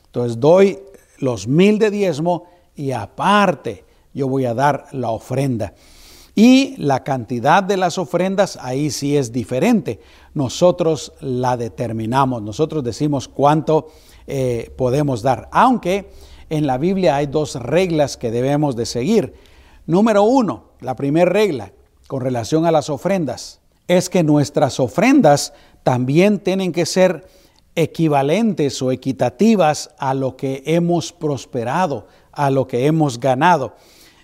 Entonces 0.06 0.38
doy 0.38 0.78
los 1.18 1.46
mil 1.46 1.78
de 1.78 1.90
diezmo 1.90 2.44
y 2.74 2.92
aparte 2.92 3.84
yo 4.12 4.28
voy 4.28 4.44
a 4.44 4.54
dar 4.54 4.86
la 4.92 5.10
ofrenda. 5.10 5.74
Y 6.38 6.76
la 6.76 7.02
cantidad 7.02 7.64
de 7.64 7.76
las 7.76 7.98
ofrendas 7.98 8.60
ahí 8.62 8.90
sí 8.90 9.16
es 9.16 9.32
diferente. 9.32 9.98
Nosotros 10.34 11.12
la 11.20 11.56
determinamos, 11.56 12.42
nosotros 12.42 12.84
decimos 12.84 13.26
cuánto 13.26 13.88
eh, 14.28 14.72
podemos 14.76 15.22
dar. 15.22 15.48
Aunque 15.50 16.12
en 16.48 16.68
la 16.68 16.78
Biblia 16.78 17.16
hay 17.16 17.26
dos 17.26 17.56
reglas 17.56 18.16
que 18.16 18.30
debemos 18.30 18.76
de 18.76 18.86
seguir. 18.86 19.34
Número 19.84 20.22
uno, 20.22 20.66
la 20.78 20.94
primera 20.94 21.28
regla 21.28 21.72
con 22.06 22.20
relación 22.20 22.66
a 22.66 22.70
las 22.70 22.88
ofrendas 22.88 23.60
es 23.88 24.08
que 24.08 24.22
nuestras 24.22 24.78
ofrendas 24.78 25.52
también 25.82 26.38
tienen 26.38 26.70
que 26.70 26.86
ser 26.86 27.26
equivalentes 27.74 28.80
o 28.80 28.92
equitativas 28.92 29.90
a 29.98 30.14
lo 30.14 30.36
que 30.36 30.62
hemos 30.66 31.12
prosperado, 31.12 32.06
a 32.30 32.48
lo 32.50 32.68
que 32.68 32.86
hemos 32.86 33.18
ganado. 33.18 33.74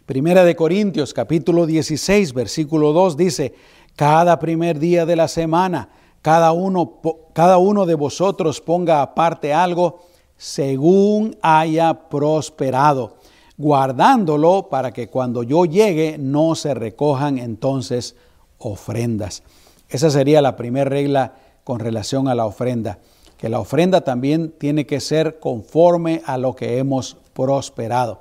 Primera 0.06 0.44
de 0.44 0.54
Corintios 0.54 1.14
capítulo 1.14 1.64
16 1.64 2.34
versículo 2.34 2.92
2 2.92 3.16
dice, 3.16 3.54
cada 3.96 4.38
primer 4.38 4.78
día 4.78 5.06
de 5.06 5.16
la 5.16 5.28
semana, 5.28 5.88
cada 6.20 6.52
uno, 6.52 7.00
cada 7.32 7.56
uno 7.56 7.86
de 7.86 7.94
vosotros 7.94 8.60
ponga 8.60 9.00
aparte 9.00 9.54
algo 9.54 10.02
según 10.36 11.38
haya 11.40 12.10
prosperado, 12.10 13.16
guardándolo 13.56 14.68
para 14.68 14.92
que 14.92 15.08
cuando 15.08 15.42
yo 15.42 15.64
llegue 15.64 16.18
no 16.18 16.54
se 16.54 16.74
recojan 16.74 17.38
entonces 17.38 18.14
ofrendas. 18.58 19.42
Esa 19.88 20.10
sería 20.10 20.42
la 20.42 20.54
primera 20.54 20.90
regla 20.90 21.32
con 21.64 21.80
relación 21.80 22.28
a 22.28 22.34
la 22.34 22.44
ofrenda, 22.44 22.98
que 23.38 23.48
la 23.48 23.58
ofrenda 23.58 24.02
también 24.02 24.52
tiene 24.58 24.84
que 24.84 25.00
ser 25.00 25.40
conforme 25.40 26.20
a 26.26 26.36
lo 26.36 26.54
que 26.54 26.76
hemos 26.76 27.16
prosperado. 27.32 28.20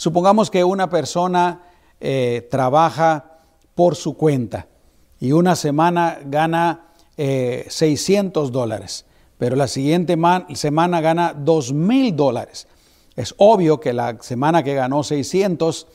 Supongamos 0.00 0.50
que 0.50 0.64
una 0.64 0.88
persona 0.88 1.60
eh, 2.00 2.48
trabaja 2.50 3.36
por 3.74 3.96
su 3.96 4.16
cuenta 4.16 4.66
y 5.18 5.32
una 5.32 5.54
semana 5.54 6.20
gana 6.24 6.86
600 7.18 8.48
eh, 8.48 8.50
dólares, 8.50 9.04
pero 9.36 9.56
la 9.56 9.68
siguiente 9.68 10.16
semana 10.54 11.02
gana 11.02 11.34
2 11.34 11.74
mil 11.74 12.16
dólares. 12.16 12.66
Es 13.14 13.34
obvio 13.36 13.78
que 13.78 13.92
la 13.92 14.16
semana 14.22 14.62
que 14.62 14.72
ganó 14.72 15.02
600 15.02 15.86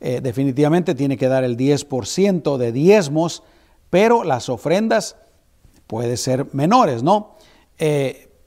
eh, 0.00 0.20
definitivamente 0.22 0.94
tiene 0.94 1.18
que 1.18 1.28
dar 1.28 1.44
el 1.44 1.58
10% 1.58 2.56
de 2.56 2.72
diezmos, 2.72 3.42
pero 3.90 4.24
las 4.24 4.48
ofrendas 4.48 5.16
pueden 5.86 6.16
ser 6.16 6.46
menores, 6.54 7.02
¿no? 7.02 7.36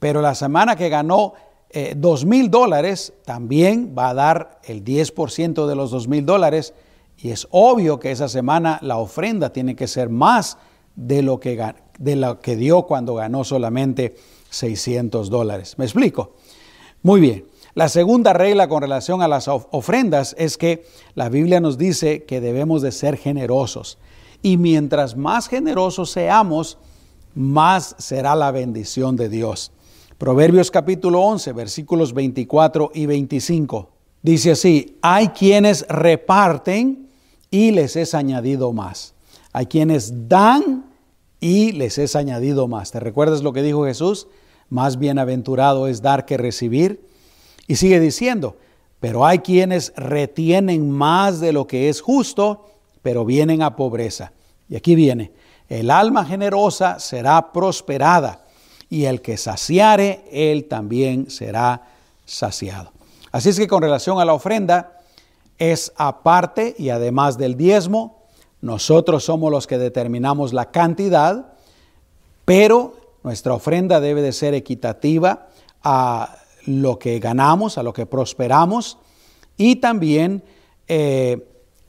pero 0.00 0.22
la 0.22 0.34
semana 0.34 0.74
que 0.74 0.88
ganó 0.88 1.34
eh, 1.34 1.52
dos 1.96 2.24
mil 2.24 2.50
dólares, 2.50 3.12
también 3.24 3.94
va 3.98 4.10
a 4.10 4.14
dar 4.14 4.60
el 4.64 4.84
10% 4.84 5.66
de 5.66 5.74
los 5.74 5.90
dos 5.90 6.06
mil 6.08 6.24
dólares. 6.24 6.74
Y 7.18 7.30
es 7.30 7.48
obvio 7.50 7.98
que 7.98 8.10
esa 8.10 8.28
semana 8.28 8.78
la 8.82 8.98
ofrenda 8.98 9.52
tiene 9.52 9.74
que 9.74 9.86
ser 9.88 10.08
más 10.08 10.58
de 10.96 11.22
lo 11.22 11.40
que, 11.40 11.74
de 11.98 12.16
lo 12.16 12.40
que 12.40 12.56
dio 12.56 12.82
cuando 12.82 13.14
ganó 13.14 13.44
solamente 13.44 14.14
600 14.50 15.30
dólares. 15.30 15.74
¿Me 15.78 15.84
explico? 15.84 16.34
Muy 17.02 17.20
bien. 17.20 17.46
La 17.74 17.88
segunda 17.88 18.32
regla 18.32 18.68
con 18.68 18.82
relación 18.82 19.20
a 19.20 19.26
las 19.28 19.48
ofrendas 19.48 20.36
es 20.38 20.56
que 20.56 20.86
la 21.14 21.28
Biblia 21.28 21.58
nos 21.58 21.76
dice 21.76 22.22
que 22.22 22.40
debemos 22.40 22.82
de 22.82 22.92
ser 22.92 23.16
generosos. 23.16 23.98
Y 24.42 24.58
mientras 24.58 25.16
más 25.16 25.48
generosos 25.48 26.10
seamos, 26.12 26.78
más 27.34 27.96
será 27.98 28.36
la 28.36 28.52
bendición 28.52 29.16
de 29.16 29.28
Dios. 29.28 29.72
Proverbios 30.18 30.70
capítulo 30.70 31.20
11, 31.22 31.52
versículos 31.52 32.14
24 32.14 32.92
y 32.94 33.06
25. 33.06 33.90
Dice 34.22 34.52
así, 34.52 34.96
hay 35.02 35.28
quienes 35.28 35.84
reparten 35.88 37.08
y 37.50 37.72
les 37.72 37.96
es 37.96 38.14
añadido 38.14 38.72
más. 38.72 39.14
Hay 39.52 39.66
quienes 39.66 40.28
dan 40.28 40.86
y 41.40 41.72
les 41.72 41.98
es 41.98 42.14
añadido 42.14 42.68
más. 42.68 42.92
¿Te 42.92 43.00
recuerdas 43.00 43.42
lo 43.42 43.52
que 43.52 43.62
dijo 43.62 43.86
Jesús? 43.86 44.28
Más 44.68 44.98
bienaventurado 44.98 45.88
es 45.88 46.00
dar 46.00 46.26
que 46.26 46.36
recibir. 46.36 47.04
Y 47.66 47.74
sigue 47.74 47.98
diciendo, 47.98 48.56
pero 49.00 49.26
hay 49.26 49.40
quienes 49.40 49.92
retienen 49.96 50.90
más 50.90 51.40
de 51.40 51.52
lo 51.52 51.66
que 51.66 51.88
es 51.88 52.00
justo, 52.00 52.70
pero 53.02 53.24
vienen 53.24 53.62
a 53.62 53.74
pobreza. 53.74 54.32
Y 54.68 54.76
aquí 54.76 54.94
viene, 54.94 55.32
el 55.68 55.90
alma 55.90 56.24
generosa 56.24 57.00
será 57.00 57.52
prosperada, 57.52 58.43
y 58.94 59.06
el 59.06 59.22
que 59.22 59.36
saciare, 59.36 60.24
él 60.30 60.66
también 60.66 61.28
será 61.28 61.82
saciado. 62.26 62.92
Así 63.32 63.48
es 63.48 63.58
que 63.58 63.66
con 63.66 63.82
relación 63.82 64.20
a 64.20 64.24
la 64.24 64.34
ofrenda, 64.34 65.00
es 65.58 65.92
aparte 65.96 66.76
y 66.78 66.90
además 66.90 67.36
del 67.36 67.56
diezmo, 67.56 68.22
nosotros 68.60 69.24
somos 69.24 69.50
los 69.50 69.66
que 69.66 69.78
determinamos 69.78 70.52
la 70.52 70.70
cantidad, 70.70 71.54
pero 72.44 72.94
nuestra 73.24 73.54
ofrenda 73.54 73.98
debe 73.98 74.22
de 74.22 74.30
ser 74.30 74.54
equitativa 74.54 75.48
a 75.82 76.36
lo 76.64 77.00
que 77.00 77.18
ganamos, 77.18 77.78
a 77.78 77.82
lo 77.82 77.92
que 77.92 78.06
prosperamos 78.06 78.98
y 79.56 79.76
también 79.76 80.44
eh, 80.86 81.44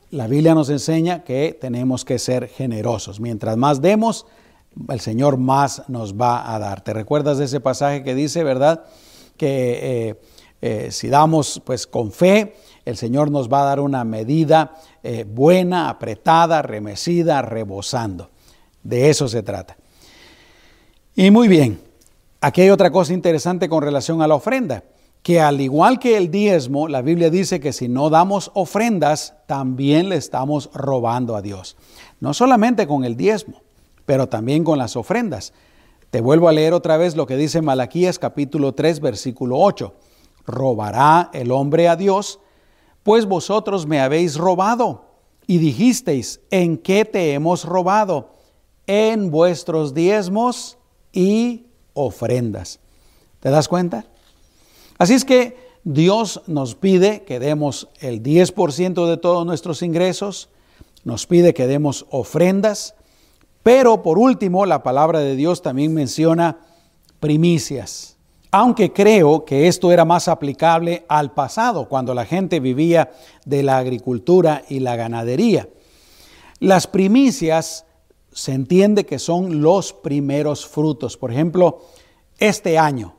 la 0.09 0.25
Biblia 0.25 0.55
nos 0.55 0.71
enseña 0.71 1.23
que 1.23 1.55
tenemos 1.61 2.03
que 2.03 2.17
ser 2.17 2.47
generosos. 2.47 3.19
Mientras 3.19 3.57
más 3.57 3.79
demos, 3.79 4.25
el 4.89 4.99
Señor 4.99 5.38
más 5.38 5.83
nos 5.88 6.15
va 6.15 6.53
a 6.53 6.59
dar. 6.59 6.81
¿Te 6.81 6.93
recuerdas 6.93 7.38
de 7.38 7.45
ese 7.45 7.59
pasaje 7.59 8.03
que 8.03 8.15
dice, 8.15 8.43
verdad? 8.43 8.85
Que 9.38 10.09
eh, 10.09 10.21
eh, 10.61 10.91
si 10.91 11.07
damos 11.09 11.61
pues 11.65 11.88
con 11.88 12.11
fe, 12.11 12.55
el 12.85 12.97
Señor 12.97 13.31
nos 13.31 13.51
va 13.51 13.61
a 13.61 13.65
dar 13.65 13.79
una 13.79 14.03
medida 14.03 14.75
buena, 15.27 15.89
apretada, 15.89 16.61
remecida, 16.61 17.41
rebosando. 17.41 18.29
De 18.83 19.09
eso 19.09 19.27
se 19.27 19.43
trata. 19.43 19.77
Y 21.17 21.31
muy 21.31 21.47
bien, 21.47 21.79
aquí 22.41 22.61
hay 22.61 22.69
otra 22.69 22.91
cosa 22.91 23.13
interesante 23.13 23.69
con 23.69 23.81
relación 23.81 24.21
a 24.21 24.27
la 24.27 24.35
ofrenda, 24.35 24.83
que 25.23 25.39
al 25.39 25.61
igual 25.61 25.97
que 25.97 26.17
el 26.17 26.29
diezmo, 26.29 26.89
la 26.89 27.01
Biblia 27.01 27.29
dice 27.29 27.61
que 27.61 27.71
si 27.71 27.88
no 27.88 28.09
damos 28.09 28.51
ofrendas, 28.53 29.33
también 29.47 30.09
le 30.09 30.17
estamos 30.17 30.69
robando 30.73 31.38
a 31.38 31.41
Dios. 31.41 31.77
No 32.19 32.33
solamente 32.33 32.85
con 32.85 33.05
el 33.05 33.15
diezmo, 33.15 33.61
pero 34.05 34.27
también 34.27 34.63
con 34.63 34.77
las 34.77 34.95
ofrendas. 34.95 35.53
Te 36.09 36.21
vuelvo 36.21 36.47
a 36.47 36.53
leer 36.53 36.73
otra 36.73 36.97
vez 36.97 37.15
lo 37.15 37.25
que 37.25 37.37
dice 37.37 37.61
Malaquías 37.61 38.19
capítulo 38.19 38.73
3 38.73 38.99
versículo 38.99 39.59
8. 39.59 39.93
¿Robará 40.45 41.29
el 41.33 41.51
hombre 41.51 41.87
a 41.87 41.95
Dios? 41.95 42.39
Pues 43.03 43.25
vosotros 43.25 43.85
me 43.85 43.99
habéis 43.99 44.35
robado 44.37 45.05
y 45.47 45.57
dijisteis, 45.57 46.41
¿en 46.51 46.77
qué 46.77 47.05
te 47.05 47.33
hemos 47.33 47.65
robado? 47.65 48.35
En 48.87 49.31
vuestros 49.31 49.93
diezmos 49.93 50.77
y 51.11 51.67
ofrendas. 51.93 52.79
¿Te 53.39 53.49
das 53.49 53.67
cuenta? 53.67 54.05
Así 54.97 55.13
es 55.13 55.25
que 55.25 55.57
Dios 55.83 56.41
nos 56.47 56.73
pide 56.73 57.23
que 57.23 57.39
demos 57.39 57.89
el 57.99 58.23
10% 58.23 59.07
de 59.07 59.17
todos 59.17 59.45
nuestros 59.45 59.83
ingresos, 59.83 60.49
nos 61.03 61.27
pide 61.27 61.53
que 61.53 61.67
demos 61.67 62.07
ofrendas, 62.09 62.94
pero 63.65 64.04
por 64.04 64.19
último 64.19 64.67
la 64.67 64.84
palabra 64.84 65.21
de 65.21 65.36
Dios 65.36 65.63
también 65.63 65.91
menciona 65.91 66.60
primicias. 67.19 68.15
Aunque 68.51 68.93
creo 68.93 69.43
que 69.43 69.67
esto 69.67 69.91
era 69.91 70.06
más 70.06 70.28
aplicable 70.28 71.04
al 71.10 71.34
pasado, 71.34 71.89
cuando 71.89 72.13
la 72.13 72.28
gente 72.28 72.60
vivía 72.60 73.10
de 73.43 73.63
la 73.63 73.80
agricultura 73.80 74.62
y 74.69 74.82
la 74.82 74.95
ganadería. 74.95 75.67
Las 76.60 76.86
primicias 76.86 77.88
se 78.32 78.54
entiende 78.54 79.08
que 79.08 79.17
son 79.17 79.63
los 79.63 79.93
primeros 79.93 80.67
frutos. 80.67 81.17
Por 81.17 81.32
ejemplo, 81.32 81.86
este 82.38 82.78
año 82.78 83.15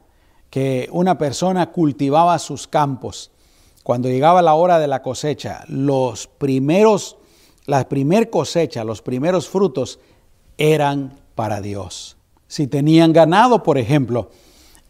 que 0.49 0.89
una 0.93 1.19
persona 1.19 1.73
cultivaba 1.73 2.39
sus 2.39 2.69
campos, 2.69 3.33
cuando 3.83 4.09
llegaba 4.09 4.43
la 4.43 4.55
hora 4.55 4.79
de 4.79 4.87
la 4.87 5.03
cosecha, 5.03 5.65
los 5.67 6.29
primeros, 6.29 7.17
la 7.65 7.89
primer 7.89 8.31
cosecha, 8.31 8.85
los 8.85 9.03
primeros 9.03 9.49
frutos 9.49 9.99
eran 10.59 11.19
para 11.35 11.61
Dios. 11.61 12.17
Si 12.49 12.67
tenían 12.67 13.13
ganado, 13.13 13.63
por 13.63 13.79
ejemplo, 13.79 14.31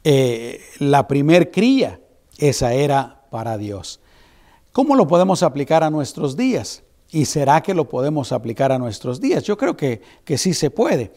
eh, 0.05 0.61
la 0.79 1.09
primer 1.09 1.50
cría, 1.50 2.00
esa 2.38 2.72
era 2.74 3.22
para 3.31 3.57
Dios. 3.59 4.00
¿Cómo 4.72 4.94
lo 4.94 5.07
podemos 5.07 5.42
aplicar 5.42 5.83
a 5.83 5.90
nuestros 5.90 6.37
días? 6.37 6.83
¿Y 7.11 7.24
será 7.24 7.62
que 7.62 7.74
lo 7.74 7.88
podemos 7.88 8.33
aplicar 8.33 8.72
a 8.72 8.79
nuestros 8.79 9.20
días? 9.20 9.42
Yo 9.44 9.57
creo 9.57 9.76
que, 9.76 10.02
que 10.24 10.37
sí 10.38 10.55
se 10.55 10.70
puede. 10.70 11.12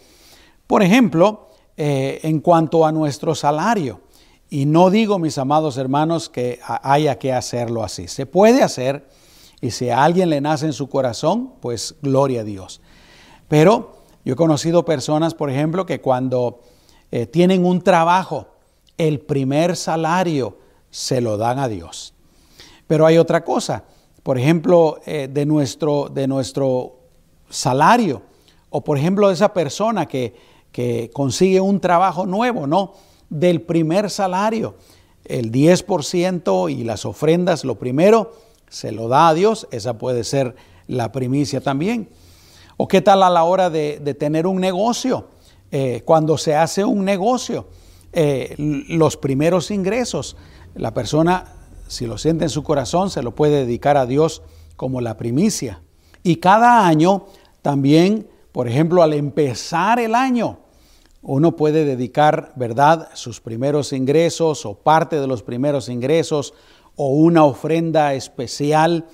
Por 0.65 0.81
ejemplo, 0.81 1.49
eh, 1.75 2.19
en 2.23 2.39
cuanto 2.39 2.85
a 2.85 2.91
nuestro 2.91 3.35
salario, 3.35 4.01
y 4.49 4.65
no 4.65 4.89
digo, 4.89 5.19
mis 5.19 5.38
amados 5.38 5.77
hermanos, 5.77 6.29
que 6.29 6.59
haya 6.63 7.19
que 7.19 7.33
hacerlo 7.33 7.83
así. 7.83 8.07
Se 8.07 8.25
puede 8.25 8.63
hacer 8.63 9.07
y 9.62 9.71
si 9.71 9.89
a 9.89 10.03
alguien 10.03 10.29
le 10.29 10.41
nace 10.41 10.65
en 10.65 10.73
su 10.73 10.89
corazón, 10.89 11.53
pues 11.59 11.95
gloria 12.01 12.41
a 12.41 12.43
Dios. 12.43 12.81
Pero 13.47 13.98
yo 14.29 14.33
he 14.33 14.37
conocido 14.37 14.85
personas, 14.85 15.33
por 15.33 15.49
ejemplo, 15.49 15.85
que 15.85 16.01
cuando 16.01 16.61
eh, 17.11 17.25
tienen 17.25 17.65
un 17.65 17.81
trabajo, 17.81 18.47
el 18.97 19.19
primer 19.19 19.75
salario 19.75 20.57
se 20.89 21.21
lo 21.21 21.37
dan 21.37 21.59
a 21.59 21.67
Dios. 21.67 22.13
Pero 22.87 23.05
hay 23.05 23.17
otra 23.17 23.43
cosa 23.43 23.83
por 24.23 24.37
ejemplo, 24.37 24.99
eh, 25.05 25.27
de, 25.31 25.45
nuestro, 25.45 26.09
de 26.09 26.27
nuestro 26.27 26.97
salario, 27.49 28.21
o 28.69 28.83
por 28.83 28.97
ejemplo 28.97 29.27
de 29.27 29.33
esa 29.33 29.53
persona 29.53 30.05
que, 30.05 30.35
que 30.71 31.09
consigue 31.13 31.59
un 31.59 31.79
trabajo 31.79 32.25
nuevo, 32.25 32.67
¿no? 32.67 32.93
Del 33.29 33.61
primer 33.61 34.09
salario, 34.09 34.75
el 35.25 35.51
10% 35.51 36.71
y 36.71 36.83
las 36.83 37.05
ofrendas, 37.05 37.63
lo 37.63 37.79
primero, 37.79 38.33
se 38.69 38.91
lo 38.91 39.07
da 39.07 39.29
a 39.29 39.33
Dios, 39.33 39.67
esa 39.71 39.97
puede 39.97 40.23
ser 40.23 40.55
la 40.87 41.11
primicia 41.11 41.61
también. 41.61 42.09
¿O 42.81 42.87
qué 42.87 43.01
tal 43.01 43.23
a 43.23 43.29
la 43.29 43.43
hora 43.43 43.69
de, 43.69 44.15
tener 44.17 44.47
un 44.47 44.61
negocio? 44.61 45.27
Eh, 45.69 46.01
cuando 46.05 46.37
se 46.37 46.55
hace 46.55 46.85
un 46.85 47.03
negocio, 47.03 47.67
eh, 48.13 48.55
los 48.57 49.17
primeros 49.17 49.69
ingresos, 49.69 50.37
la 50.75 50.93
persona 50.93 51.43
si 51.89 52.07
lo 52.07 52.17
siente 52.17 52.45
en 52.45 52.49
su 52.49 52.63
corazón, 52.63 53.09
se 53.09 53.21
lo 53.21 53.35
puede 53.35 53.65
dedicar 53.65 53.97
a 53.97 54.05
Dios 54.05 54.43
como 54.77 55.01
la 55.01 55.17
primicia. 55.17 55.81
Y 56.23 56.37
cada 56.37 56.87
año 56.87 57.25
también, 57.61 58.29
por 58.53 58.69
ejemplo, 58.69 59.03
al 59.03 59.11
empezar 59.11 59.99
el 59.99 60.15
año, 60.15 60.59
uno 61.21 61.57
puede 61.57 61.83
dedicar, 61.83 62.53
¿verdad?, 62.55 63.09
sus 63.13 63.41
primeros 63.41 63.91
ingresos 63.91 64.65
o 64.65 64.75
parte 64.75 65.19
de 65.19 65.27
los 65.27 65.43
primeros 65.43 65.89
ingresos 65.89 66.53
o 66.95 67.09
una 67.09 67.43
ofrenda 67.43 68.13
especial, 68.13 69.05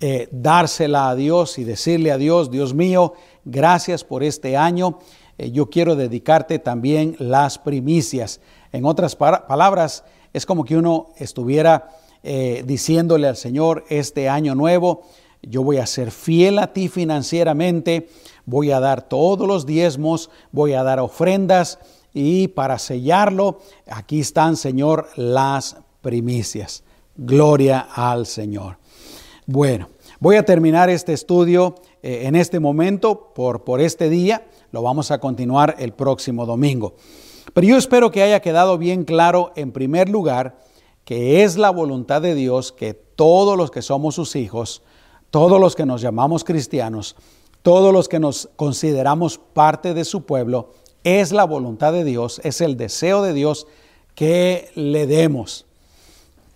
eh, 0.00 0.28
dársela 0.32 1.10
a 1.10 1.14
Dios 1.14 1.58
y 1.58 1.64
decirle 1.64 2.12
a 2.12 2.18
Dios, 2.18 2.50
Dios 2.50 2.74
mío, 2.74 3.14
gracias 3.44 4.04
por 4.04 4.22
este 4.22 4.56
año, 4.56 4.98
eh, 5.38 5.50
yo 5.50 5.70
quiero 5.70 5.96
dedicarte 5.96 6.58
también 6.58 7.16
las 7.18 7.58
primicias. 7.58 8.40
En 8.72 8.84
otras 8.84 9.16
palabras, 9.16 10.04
es 10.32 10.46
como 10.46 10.64
que 10.64 10.76
uno 10.76 11.08
estuviera 11.16 11.90
eh, 12.22 12.64
diciéndole 12.66 13.28
al 13.28 13.36
Señor 13.36 13.84
este 13.88 14.28
año 14.28 14.54
nuevo, 14.54 15.02
yo 15.42 15.62
voy 15.62 15.76
a 15.76 15.86
ser 15.86 16.10
fiel 16.10 16.58
a 16.58 16.72
ti 16.72 16.88
financieramente, 16.88 18.08
voy 18.46 18.72
a 18.72 18.80
dar 18.80 19.02
todos 19.02 19.46
los 19.46 19.66
diezmos, 19.66 20.30
voy 20.50 20.72
a 20.72 20.82
dar 20.82 21.00
ofrendas 21.00 21.78
y 22.12 22.48
para 22.48 22.78
sellarlo, 22.78 23.60
aquí 23.86 24.20
están, 24.20 24.56
Señor, 24.56 25.08
las 25.16 25.76
primicias. 26.00 26.82
Gloria 27.16 27.86
al 27.94 28.26
Señor. 28.26 28.78
Bueno, 29.46 29.90
voy 30.20 30.36
a 30.36 30.44
terminar 30.46 30.88
este 30.88 31.12
estudio 31.12 31.74
eh, 32.02 32.22
en 32.24 32.34
este 32.34 32.60
momento 32.60 33.34
por, 33.34 33.62
por 33.62 33.82
este 33.82 34.08
día. 34.08 34.46
Lo 34.72 34.80
vamos 34.80 35.10
a 35.10 35.18
continuar 35.18 35.76
el 35.78 35.92
próximo 35.92 36.46
domingo. 36.46 36.94
Pero 37.52 37.66
yo 37.66 37.76
espero 37.76 38.10
que 38.10 38.22
haya 38.22 38.40
quedado 38.40 38.78
bien 38.78 39.04
claro, 39.04 39.52
en 39.54 39.70
primer 39.70 40.08
lugar, 40.08 40.56
que 41.04 41.44
es 41.44 41.58
la 41.58 41.68
voluntad 41.68 42.22
de 42.22 42.34
Dios 42.34 42.72
que 42.72 42.94
todos 42.94 43.58
los 43.58 43.70
que 43.70 43.82
somos 43.82 44.14
sus 44.14 44.34
hijos, 44.34 44.82
todos 45.30 45.60
los 45.60 45.76
que 45.76 45.84
nos 45.84 46.00
llamamos 46.00 46.42
cristianos, 46.42 47.14
todos 47.60 47.92
los 47.92 48.08
que 48.08 48.20
nos 48.20 48.48
consideramos 48.56 49.36
parte 49.36 49.92
de 49.92 50.06
su 50.06 50.24
pueblo, 50.24 50.72
es 51.04 51.32
la 51.32 51.44
voluntad 51.44 51.92
de 51.92 52.04
Dios, 52.04 52.40
es 52.44 52.62
el 52.62 52.78
deseo 52.78 53.22
de 53.22 53.34
Dios 53.34 53.66
que 54.14 54.70
le 54.74 55.06
demos. 55.06 55.66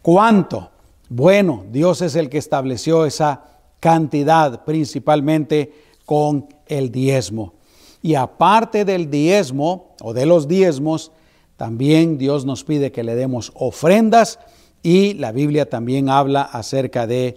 ¿Cuánto? 0.01 0.71
Bueno, 1.09 1.65
Dios 1.71 2.03
es 2.03 2.17
el 2.17 2.29
que 2.29 2.39
estableció 2.39 3.07
esa 3.07 3.45
cantidad 3.81 4.65
principalmente 4.65 5.73
con 6.05 6.49
el 6.67 6.91
diezmo. 6.91 7.55
Y 8.03 8.15
aparte 8.15 8.85
del 8.85 9.11
diezmo 9.11 9.95
o 10.01 10.13
de 10.13 10.27
los 10.27 10.47
diezmos, 10.49 11.13
También 11.59 12.19
Dios 12.19 12.47
nos 12.47 12.63
pide 12.63 12.93
que 12.93 13.03
le 13.03 13.17
demos 13.17 13.51
ofrendas 13.57 14.39
y 14.81 15.15
la 15.15 15.33
Biblia 15.33 15.69
también 15.69 16.09
habla 16.09 16.43
acerca 16.43 17.09
de 17.09 17.37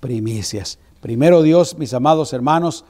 primicias. 0.00 0.80
Primero 1.00 1.40
Dios, 1.42 1.78
mis 1.78 1.94
amados 1.94 2.32
hermanos, 2.32 2.84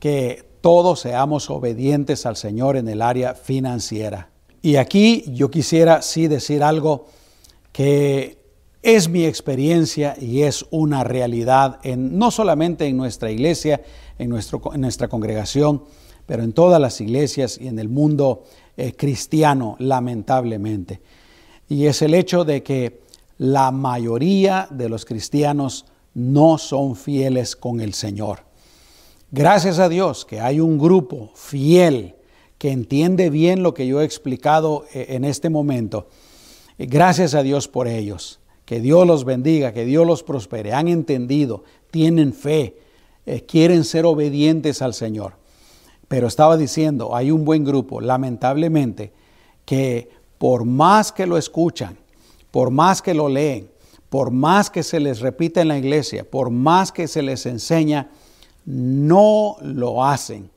que 0.00 0.44
todos 0.60 0.98
seamos 0.98 1.50
obedientes 1.50 2.26
al 2.26 2.34
Señor 2.34 2.76
en 2.76 2.88
el 2.88 3.00
área 3.00 3.34
financiera. 3.34 4.28
Y 4.60 4.74
aquí 4.74 5.22
yo 5.28 5.52
quisiera 5.52 6.02
sí 6.02 6.26
decir 6.26 6.64
algo 6.64 7.06
que 7.70 8.37
es 8.82 9.08
mi 9.08 9.24
experiencia 9.24 10.16
y 10.20 10.42
es 10.42 10.64
una 10.70 11.04
realidad 11.04 11.80
en, 11.82 12.18
no 12.18 12.30
solamente 12.30 12.86
en 12.86 12.96
nuestra 12.96 13.30
iglesia, 13.30 13.82
en, 14.18 14.30
nuestro, 14.30 14.60
nuestra 14.76 15.08
congregación, 15.08 15.82
pero 16.26 16.42
en 16.42 16.52
todas 16.52 16.80
las 16.80 17.00
iglesias 17.00 17.58
y 17.60 17.68
en 17.68 17.78
el 17.78 17.88
mundo 17.88 18.44
eh, 18.76 18.94
cristiano, 18.94 19.76
lamentablemente. 19.78 21.00
Y 21.68 21.86
es 21.86 22.02
el 22.02 22.14
hecho 22.14 22.44
de 22.44 22.62
que 22.62 23.00
la 23.38 23.70
mayoría 23.70 24.68
de 24.70 24.88
los 24.88 25.04
cristianos 25.04 25.86
no 26.14 26.58
son 26.58 26.96
fieles 26.96 27.56
con 27.56 27.80
el 27.80 27.94
Señor. 27.94 28.40
Gracias 29.30 29.78
a 29.78 29.88
Dios 29.88 30.24
que 30.24 30.40
hay 30.40 30.60
un 30.60 30.78
grupo 30.78 31.30
fiel 31.34 32.14
que 32.58 32.72
entiende 32.72 33.30
bien 33.30 33.62
lo 33.62 33.74
que 33.74 33.86
yo 33.86 34.00
he 34.00 34.04
explicado 34.04 34.84
eh, 34.92 35.06
en 35.10 35.24
este 35.24 35.50
momento. 35.50 36.08
Gracias 36.78 37.34
a 37.34 37.42
Dios 37.42 37.68
por 37.68 37.88
ellos. 37.88 38.40
Que 38.68 38.80
Dios 38.80 39.06
los 39.06 39.24
bendiga, 39.24 39.72
que 39.72 39.86
Dios 39.86 40.06
los 40.06 40.22
prospere. 40.22 40.74
Han 40.74 40.88
entendido, 40.88 41.64
tienen 41.90 42.34
fe, 42.34 42.76
eh, 43.24 43.46
quieren 43.46 43.82
ser 43.82 44.04
obedientes 44.04 44.82
al 44.82 44.92
Señor. 44.92 45.36
Pero 46.06 46.26
estaba 46.26 46.58
diciendo, 46.58 47.16
hay 47.16 47.30
un 47.30 47.46
buen 47.46 47.64
grupo, 47.64 48.02
lamentablemente, 48.02 49.10
que 49.64 50.10
por 50.36 50.66
más 50.66 51.12
que 51.12 51.26
lo 51.26 51.38
escuchan, 51.38 51.96
por 52.50 52.68
más 52.70 53.00
que 53.00 53.14
lo 53.14 53.30
leen, 53.30 53.70
por 54.10 54.30
más 54.30 54.68
que 54.68 54.82
se 54.82 55.00
les 55.00 55.20
repita 55.20 55.62
en 55.62 55.68
la 55.68 55.78
iglesia, 55.78 56.30
por 56.30 56.50
más 56.50 56.92
que 56.92 57.08
se 57.08 57.22
les 57.22 57.46
enseña, 57.46 58.10
no 58.66 59.56
lo 59.62 60.04
hacen. 60.04 60.50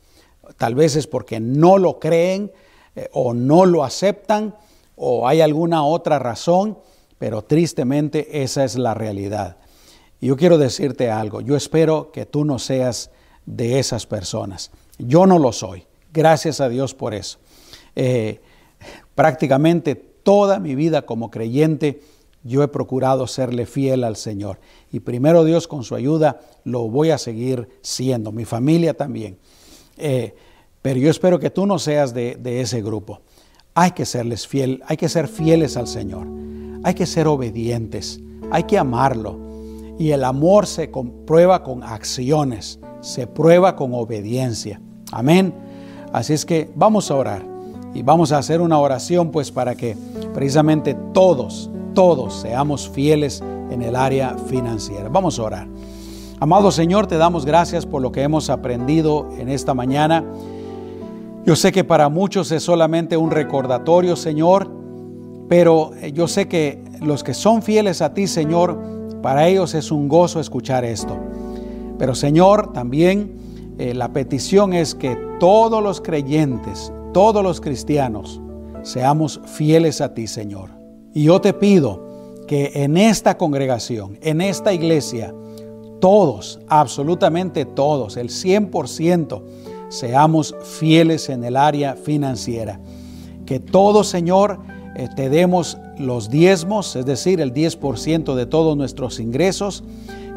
Tal 0.57 0.75
vez 0.75 0.97
es 0.97 1.07
porque 1.07 1.39
no 1.39 1.77
lo 1.77 1.97
creen 1.97 2.51
eh, 2.93 3.07
o 3.13 3.33
no 3.33 3.65
lo 3.65 3.85
aceptan 3.85 4.53
o 4.97 5.25
hay 5.29 5.39
alguna 5.39 5.85
otra 5.85 6.19
razón, 6.19 6.77
pero 7.21 7.43
tristemente 7.43 8.41
esa 8.41 8.63
es 8.63 8.79
la 8.79 8.95
realidad. 8.95 9.57
Yo 10.21 10.35
quiero 10.35 10.57
decirte 10.57 11.11
algo, 11.11 11.41
yo 11.41 11.55
espero 11.55 12.11
que 12.11 12.25
tú 12.25 12.45
no 12.45 12.57
seas 12.57 13.11
de 13.45 13.77
esas 13.77 14.07
personas. 14.07 14.71
Yo 14.97 15.27
no 15.27 15.37
lo 15.37 15.51
soy, 15.51 15.85
gracias 16.11 16.59
a 16.61 16.67
Dios 16.67 16.95
por 16.95 17.13
eso. 17.13 17.37
Eh, 17.95 18.41
prácticamente 19.13 19.93
toda 19.93 20.57
mi 20.57 20.73
vida 20.73 21.03
como 21.03 21.29
creyente, 21.29 22.01
yo 22.41 22.63
he 22.63 22.67
procurado 22.67 23.27
serle 23.27 23.67
fiel 23.67 24.03
al 24.03 24.15
Señor. 24.15 24.59
Y 24.91 25.01
primero 25.01 25.43
Dios 25.43 25.67
con 25.67 25.83
su 25.83 25.93
ayuda 25.93 26.41
lo 26.63 26.89
voy 26.89 27.11
a 27.11 27.19
seguir 27.19 27.69
siendo, 27.83 28.31
mi 28.31 28.45
familia 28.45 28.95
también. 28.95 29.37
Eh, 29.95 30.33
pero 30.81 30.99
yo 30.99 31.11
espero 31.11 31.39
que 31.39 31.51
tú 31.51 31.67
no 31.67 31.77
seas 31.77 32.15
de, 32.15 32.35
de 32.39 32.61
ese 32.61 32.81
grupo. 32.81 33.21
Hay 33.73 33.91
que 33.91 34.05
serles 34.05 34.47
fiel, 34.47 34.83
hay 34.87 34.97
que 34.97 35.07
ser 35.07 35.27
fieles 35.27 35.77
al 35.77 35.87
Señor, 35.87 36.27
hay 36.83 36.93
que 36.93 37.05
ser 37.05 37.27
obedientes, 37.27 38.19
hay 38.51 38.63
que 38.63 38.77
amarlo. 38.77 39.39
Y 39.97 40.11
el 40.11 40.23
amor 40.25 40.67
se 40.67 40.91
comprueba 40.91 41.63
con 41.63 41.83
acciones, 41.83 42.79
se 43.01 43.27
prueba 43.27 43.75
con 43.75 43.93
obediencia. 43.93 44.81
Amén. 45.11 45.53
Así 46.11 46.33
es 46.33 46.45
que 46.45 46.69
vamos 46.75 47.09
a 47.11 47.15
orar 47.15 47.45
y 47.93 48.03
vamos 48.03 48.31
a 48.31 48.39
hacer 48.39 48.59
una 48.59 48.79
oración 48.79 49.31
pues 49.31 49.51
para 49.51 49.75
que 49.75 49.95
precisamente 50.33 50.95
todos, 51.13 51.69
todos 51.93 52.41
seamos 52.41 52.89
fieles 52.89 53.41
en 53.69 53.81
el 53.81 53.95
área 53.95 54.35
financiera. 54.47 55.07
Vamos 55.07 55.39
a 55.39 55.43
orar. 55.43 55.67
Amado 56.41 56.71
Señor, 56.71 57.07
te 57.07 57.17
damos 57.17 57.45
gracias 57.45 57.85
por 57.85 58.01
lo 58.01 58.11
que 58.11 58.23
hemos 58.23 58.49
aprendido 58.49 59.29
en 59.37 59.47
esta 59.47 59.73
mañana. 59.73 60.25
Yo 61.43 61.55
sé 61.55 61.71
que 61.71 61.83
para 61.83 62.07
muchos 62.07 62.51
es 62.51 62.61
solamente 62.61 63.17
un 63.17 63.31
recordatorio, 63.31 64.15
Señor, 64.15 64.69
pero 65.49 65.91
yo 66.13 66.27
sé 66.27 66.47
que 66.47 66.83
los 67.01 67.23
que 67.23 67.33
son 67.33 67.63
fieles 67.63 68.01
a 68.01 68.13
ti, 68.13 68.27
Señor, 68.27 68.79
para 69.23 69.47
ellos 69.47 69.73
es 69.73 69.91
un 69.91 70.07
gozo 70.07 70.39
escuchar 70.39 70.85
esto. 70.85 71.17
Pero 71.97 72.13
Señor, 72.13 72.73
también 72.73 73.35
eh, 73.79 73.93
la 73.95 74.13
petición 74.13 74.73
es 74.73 74.93
que 74.93 75.17
todos 75.39 75.81
los 75.81 75.99
creyentes, 75.99 76.93
todos 77.11 77.43
los 77.43 77.59
cristianos, 77.59 78.39
seamos 78.83 79.41
fieles 79.45 79.99
a 80.01 80.13
ti, 80.13 80.27
Señor. 80.27 80.69
Y 81.13 81.23
yo 81.23 81.41
te 81.41 81.53
pido 81.53 82.05
que 82.47 82.71
en 82.75 82.97
esta 82.97 83.37
congregación, 83.37 84.19
en 84.21 84.41
esta 84.41 84.73
iglesia, 84.73 85.33
todos, 85.99 86.59
absolutamente 86.67 87.65
todos, 87.65 88.17
el 88.17 88.29
100%, 88.29 89.41
seamos 89.91 90.55
fieles 90.63 91.29
en 91.29 91.43
el 91.43 91.57
área 91.57 91.95
financiera. 91.95 92.79
Que 93.45 93.59
todos, 93.59 94.07
Señor, 94.07 94.59
eh, 94.95 95.09
te 95.15 95.29
demos 95.29 95.77
los 95.97 96.29
diezmos, 96.29 96.95
es 96.95 97.05
decir, 97.05 97.41
el 97.41 97.53
10% 97.53 98.33
de 98.33 98.45
todos 98.45 98.75
nuestros 98.75 99.19
ingresos, 99.19 99.83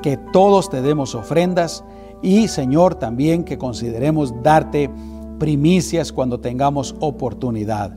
que 0.03 0.19
todos 0.33 0.69
te 0.69 0.83
demos 0.83 1.15
ofrendas 1.15 1.85
y, 2.21 2.49
Señor, 2.49 2.97
también 2.97 3.45
que 3.45 3.57
consideremos 3.57 4.35
darte 4.43 4.91
primicias 5.39 6.13
cuando 6.13 6.41
tengamos 6.41 6.95
oportunidad. 7.01 7.97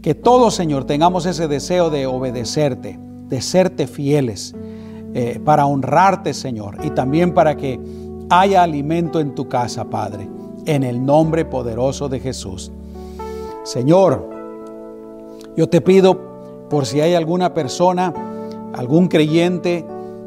Que 0.00 0.14
todos, 0.14 0.54
Señor, 0.54 0.84
tengamos 0.84 1.26
ese 1.26 1.48
deseo 1.48 1.90
de 1.90 2.06
obedecerte, 2.06 2.98
de 3.28 3.40
serte 3.40 3.86
fieles, 3.86 4.54
eh, 5.14 5.40
para 5.44 5.66
honrarte, 5.66 6.34
Señor, 6.34 6.78
y 6.84 6.90
también 6.90 7.34
para 7.34 7.56
que 7.56 7.80
haya 8.30 8.62
alimento 8.62 9.20
en 9.20 9.34
tu 9.34 9.48
casa, 9.48 9.84
Padre, 9.84 10.28
en 10.66 10.82
el 10.82 11.04
nombre 11.04 11.44
poderoso 11.44 12.08
de 12.08 12.20
Jesús. 12.20 12.70
Señor, 13.64 14.28
yo 15.56 15.68
te 15.68 15.80
pido 15.80 16.68
por 16.68 16.86
si 16.86 17.00
hay 17.00 17.14
alguna 17.14 17.54
persona, 17.54 18.12
algún 18.74 19.08
creyente 19.08 19.84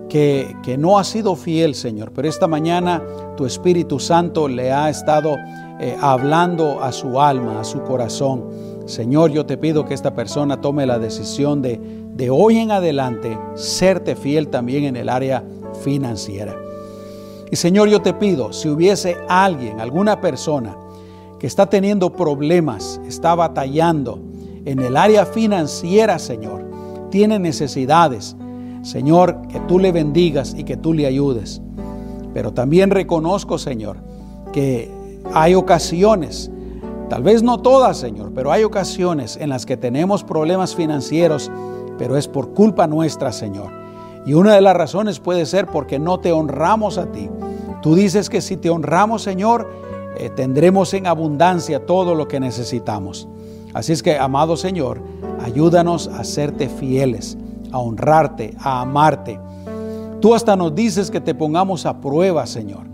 que, 0.09 0.55
que, 0.63 0.77
no 0.77 0.97
ha 0.97 1.03
sido 1.03 1.35
fiel, 1.35 1.75
Señor, 1.75 2.11
pero 2.13 2.27
esta 2.29 2.47
mañana 2.47 3.03
tu 3.35 3.45
Espíritu 3.45 3.99
Santo 3.99 4.47
le 4.47 4.71
ha 4.71 4.89
estado 4.89 5.35
eh, 5.79 5.95
hablando 5.99 6.81
a 6.81 6.91
su 6.91 7.19
alma, 7.19 7.59
a 7.59 7.63
su 7.63 7.81
corazón. 7.83 8.45
Señor, 8.85 9.31
yo 9.31 9.45
te 9.45 9.57
pido 9.57 9.85
que 9.85 9.93
esta 9.93 10.15
persona 10.15 10.61
tome 10.61 10.85
la 10.85 10.97
decisión 10.97 11.61
de, 11.61 11.79
de 12.13 12.29
hoy 12.29 12.57
en 12.57 12.71
adelante, 12.71 13.37
serte 13.55 14.15
fiel 14.15 14.47
también 14.47 14.85
en 14.85 14.95
el 14.95 15.09
área 15.09 15.43
financiera. 15.83 16.55
Y 17.51 17.55
Señor, 17.55 17.89
yo 17.89 18.01
te 18.01 18.13
pido, 18.13 18.53
si 18.53 18.69
hubiese 18.69 19.17
alguien, 19.27 19.79
alguna 19.79 20.19
persona 20.21 20.75
que 21.39 21.47
está 21.47 21.67
teniendo 21.67 22.11
problemas, 22.11 22.99
está 23.07 23.35
batallando 23.35 24.19
en 24.65 24.79
el 24.79 24.97
área 24.97 25.25
financiera, 25.25 26.19
Señor, 26.19 26.65
tiene 27.09 27.39
necesidades, 27.39 28.35
Señor, 28.81 29.47
que 29.47 29.59
tú 29.61 29.79
le 29.79 29.91
bendigas 29.91 30.55
y 30.57 30.63
que 30.63 30.77
tú 30.77 30.93
le 30.93 31.05
ayudes. 31.05 31.61
Pero 32.33 32.53
también 32.53 32.89
reconozco, 32.91 33.57
Señor, 33.57 33.97
que 34.51 34.91
hay 35.33 35.55
ocasiones 35.55 36.51
Tal 37.09 37.23
vez 37.23 37.41
no 37.41 37.59
todas, 37.59 37.97
Señor, 37.97 38.33
pero 38.35 38.51
hay 38.51 38.65
ocasiones 38.65 39.37
en 39.37 39.49
las 39.49 39.65
que 39.65 39.77
tenemos 39.77 40.25
problemas 40.25 40.75
financieros, 40.75 41.49
pero 41.97 42.17
es 42.17 42.27
por 42.27 42.53
culpa 42.53 42.85
nuestra, 42.85 43.31
Señor. 43.31 43.71
Y 44.27 44.33
una 44.33 44.55
de 44.55 44.61
las 44.61 44.75
razones 44.75 45.21
puede 45.21 45.45
ser 45.45 45.67
porque 45.67 45.99
no 45.99 46.19
te 46.19 46.33
honramos 46.33 46.97
a 46.97 47.13
ti. 47.13 47.29
Tú 47.81 47.95
dices 47.95 48.29
que 48.29 48.41
si 48.41 48.57
te 48.57 48.69
honramos, 48.69 49.21
Señor, 49.21 49.69
eh, 50.17 50.29
tendremos 50.29 50.93
en 50.93 51.07
abundancia 51.07 51.85
todo 51.85 52.13
lo 52.13 52.27
que 52.27 52.41
necesitamos. 52.41 53.25
Así 53.73 53.93
es 53.93 54.03
que, 54.03 54.17
amado 54.17 54.57
Señor, 54.57 54.99
ayúdanos 55.41 56.09
a 56.09 56.25
serte 56.25 56.67
fieles, 56.67 57.37
a 57.71 57.77
honrarte, 57.77 58.53
a 58.59 58.81
amarte. 58.81 59.39
Tú 60.19 60.35
hasta 60.35 60.57
nos 60.57 60.75
dices 60.75 61.09
que 61.09 61.21
te 61.21 61.33
pongamos 61.33 61.85
a 61.85 62.01
prueba, 62.01 62.45
Señor. 62.47 62.85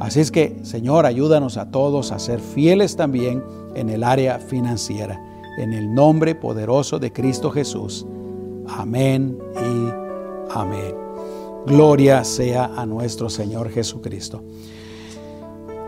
Así 0.00 0.18
es 0.18 0.32
que, 0.32 0.58
Señor, 0.64 1.06
ayúdanos 1.06 1.56
a 1.56 1.70
todos 1.70 2.10
a 2.10 2.18
ser 2.18 2.40
fieles 2.40 2.96
también 2.96 3.44
en 3.76 3.90
el 3.90 4.02
área 4.02 4.40
financiera. 4.40 5.20
En 5.56 5.72
el 5.72 5.94
nombre 5.94 6.34
poderoso 6.34 6.98
de 6.98 7.12
Cristo 7.12 7.52
Jesús. 7.52 8.04
Amén 8.66 9.38
y 9.54 9.99
amén. 10.54 10.94
Gloria 11.66 12.24
sea 12.24 12.70
a 12.76 12.86
nuestro 12.86 13.28
Señor 13.28 13.70
Jesucristo. 13.70 14.42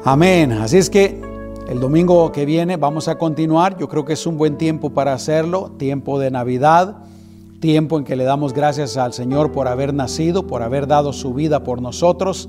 Amén. 0.04 0.52
Así 0.52 0.78
es 0.78 0.90
que 0.90 1.20
el 1.68 1.80
domingo 1.80 2.30
que 2.32 2.44
viene 2.44 2.76
vamos 2.76 3.08
a 3.08 3.16
continuar. 3.16 3.78
Yo 3.78 3.88
creo 3.88 4.04
que 4.04 4.12
es 4.14 4.26
un 4.26 4.36
buen 4.36 4.58
tiempo 4.58 4.90
para 4.90 5.14
hacerlo. 5.14 5.70
Tiempo 5.78 6.18
de 6.18 6.30
Navidad. 6.30 6.98
Tiempo 7.60 7.98
en 7.98 8.04
que 8.04 8.16
le 8.16 8.24
damos 8.24 8.52
gracias 8.52 8.96
al 8.96 9.12
Señor 9.12 9.52
por 9.52 9.68
haber 9.68 9.94
nacido, 9.94 10.46
por 10.46 10.62
haber 10.62 10.86
dado 10.86 11.12
su 11.12 11.32
vida 11.32 11.62
por 11.62 11.80
nosotros. 11.80 12.48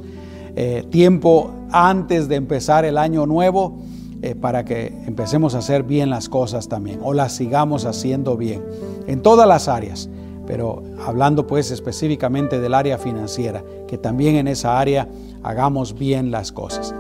Eh, 0.55 0.83
tiempo 0.89 1.51
antes 1.71 2.27
de 2.27 2.35
empezar 2.35 2.85
el 2.85 2.97
año 2.97 3.25
nuevo 3.25 3.79
eh, 4.21 4.35
para 4.35 4.63
que 4.63 4.87
empecemos 5.05 5.53
a 5.53 5.57
hacer 5.57 5.83
bien 5.83 6.09
las 6.09 6.29
cosas 6.29 6.69
también 6.69 6.99
o 7.03 7.13
las 7.13 7.33
sigamos 7.33 7.85
haciendo 7.85 8.37
bien 8.37 8.63
en 9.07 9.21
todas 9.21 9.47
las 9.47 9.67
áreas, 9.67 10.09
pero 10.45 10.83
hablando 11.05 11.47
pues 11.47 11.71
específicamente 11.71 12.59
del 12.59 12.73
área 12.73 12.97
financiera, 12.97 13.63
que 13.87 13.97
también 13.97 14.35
en 14.35 14.47
esa 14.47 14.79
área 14.79 15.07
hagamos 15.43 15.97
bien 15.97 16.31
las 16.31 16.51
cosas. 16.51 16.93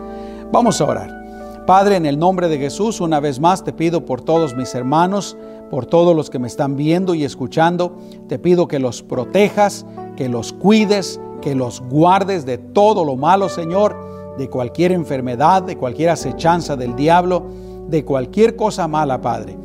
Vamos 0.51 0.79
a 0.81 0.85
orar. 0.85 1.63
Padre, 1.65 1.95
en 1.95 2.05
el 2.05 2.19
nombre 2.19 2.49
de 2.49 2.57
Jesús, 2.57 2.99
una 2.99 3.19
vez 3.19 3.39
más 3.39 3.63
te 3.63 3.71
pido 3.71 4.05
por 4.05 4.21
todos 4.21 4.55
mis 4.55 4.75
hermanos, 4.75 5.37
por 5.71 5.85
todos 5.85 6.15
los 6.15 6.29
que 6.29 6.39
me 6.39 6.47
están 6.47 6.75
viendo 6.75 7.15
y 7.15 7.23
escuchando, 7.23 7.97
te 8.27 8.37
pido 8.37 8.67
que 8.67 8.79
los 8.79 9.01
protejas, 9.01 9.85
que 10.17 10.27
los 10.27 10.51
cuides, 10.51 11.19
que 11.41 11.55
los 11.55 11.81
guardes 11.81 12.45
de 12.45 12.57
todo 12.57 13.05
lo 13.05 13.15
malo, 13.15 13.49
Señor 13.49 14.13
de 14.37 14.49
cualquier 14.49 14.91
enfermedad, 14.91 15.63
de 15.63 15.77
cualquier 15.77 16.09
acechanza 16.09 16.75
del 16.75 16.95
diablo, 16.95 17.43
de 17.87 18.03
cualquier 18.03 18.55
cosa 18.55 18.87
mala, 18.87 19.21
Padre. 19.21 19.57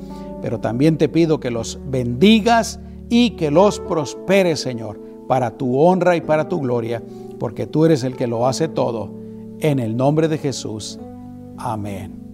Pero 0.43 0.61
también 0.61 0.99
te 0.99 1.09
pido 1.09 1.41
que 1.41 1.51
los 1.51 1.79
bendigas 1.87 2.81
y 3.09 3.31
que 3.31 3.51
los 3.51 3.81
prosperes, 3.81 4.61
Señor, 4.61 5.01
para 5.27 5.57
tu 5.57 5.79
honra 5.79 6.17
y 6.17 6.21
para 6.21 6.49
tu 6.49 6.61
gloria, 6.61 7.03
porque 7.39 7.67
tú 7.67 7.85
eres 7.85 8.05
el 8.05 8.17
que 8.17 8.27
lo 8.27 8.47
hace 8.47 8.69
todo. 8.69 9.11
En 9.61 9.79
el 9.79 9.97
nombre 9.97 10.29
de 10.29 10.39
Jesús. 10.39 10.99
Amén. 11.57 12.28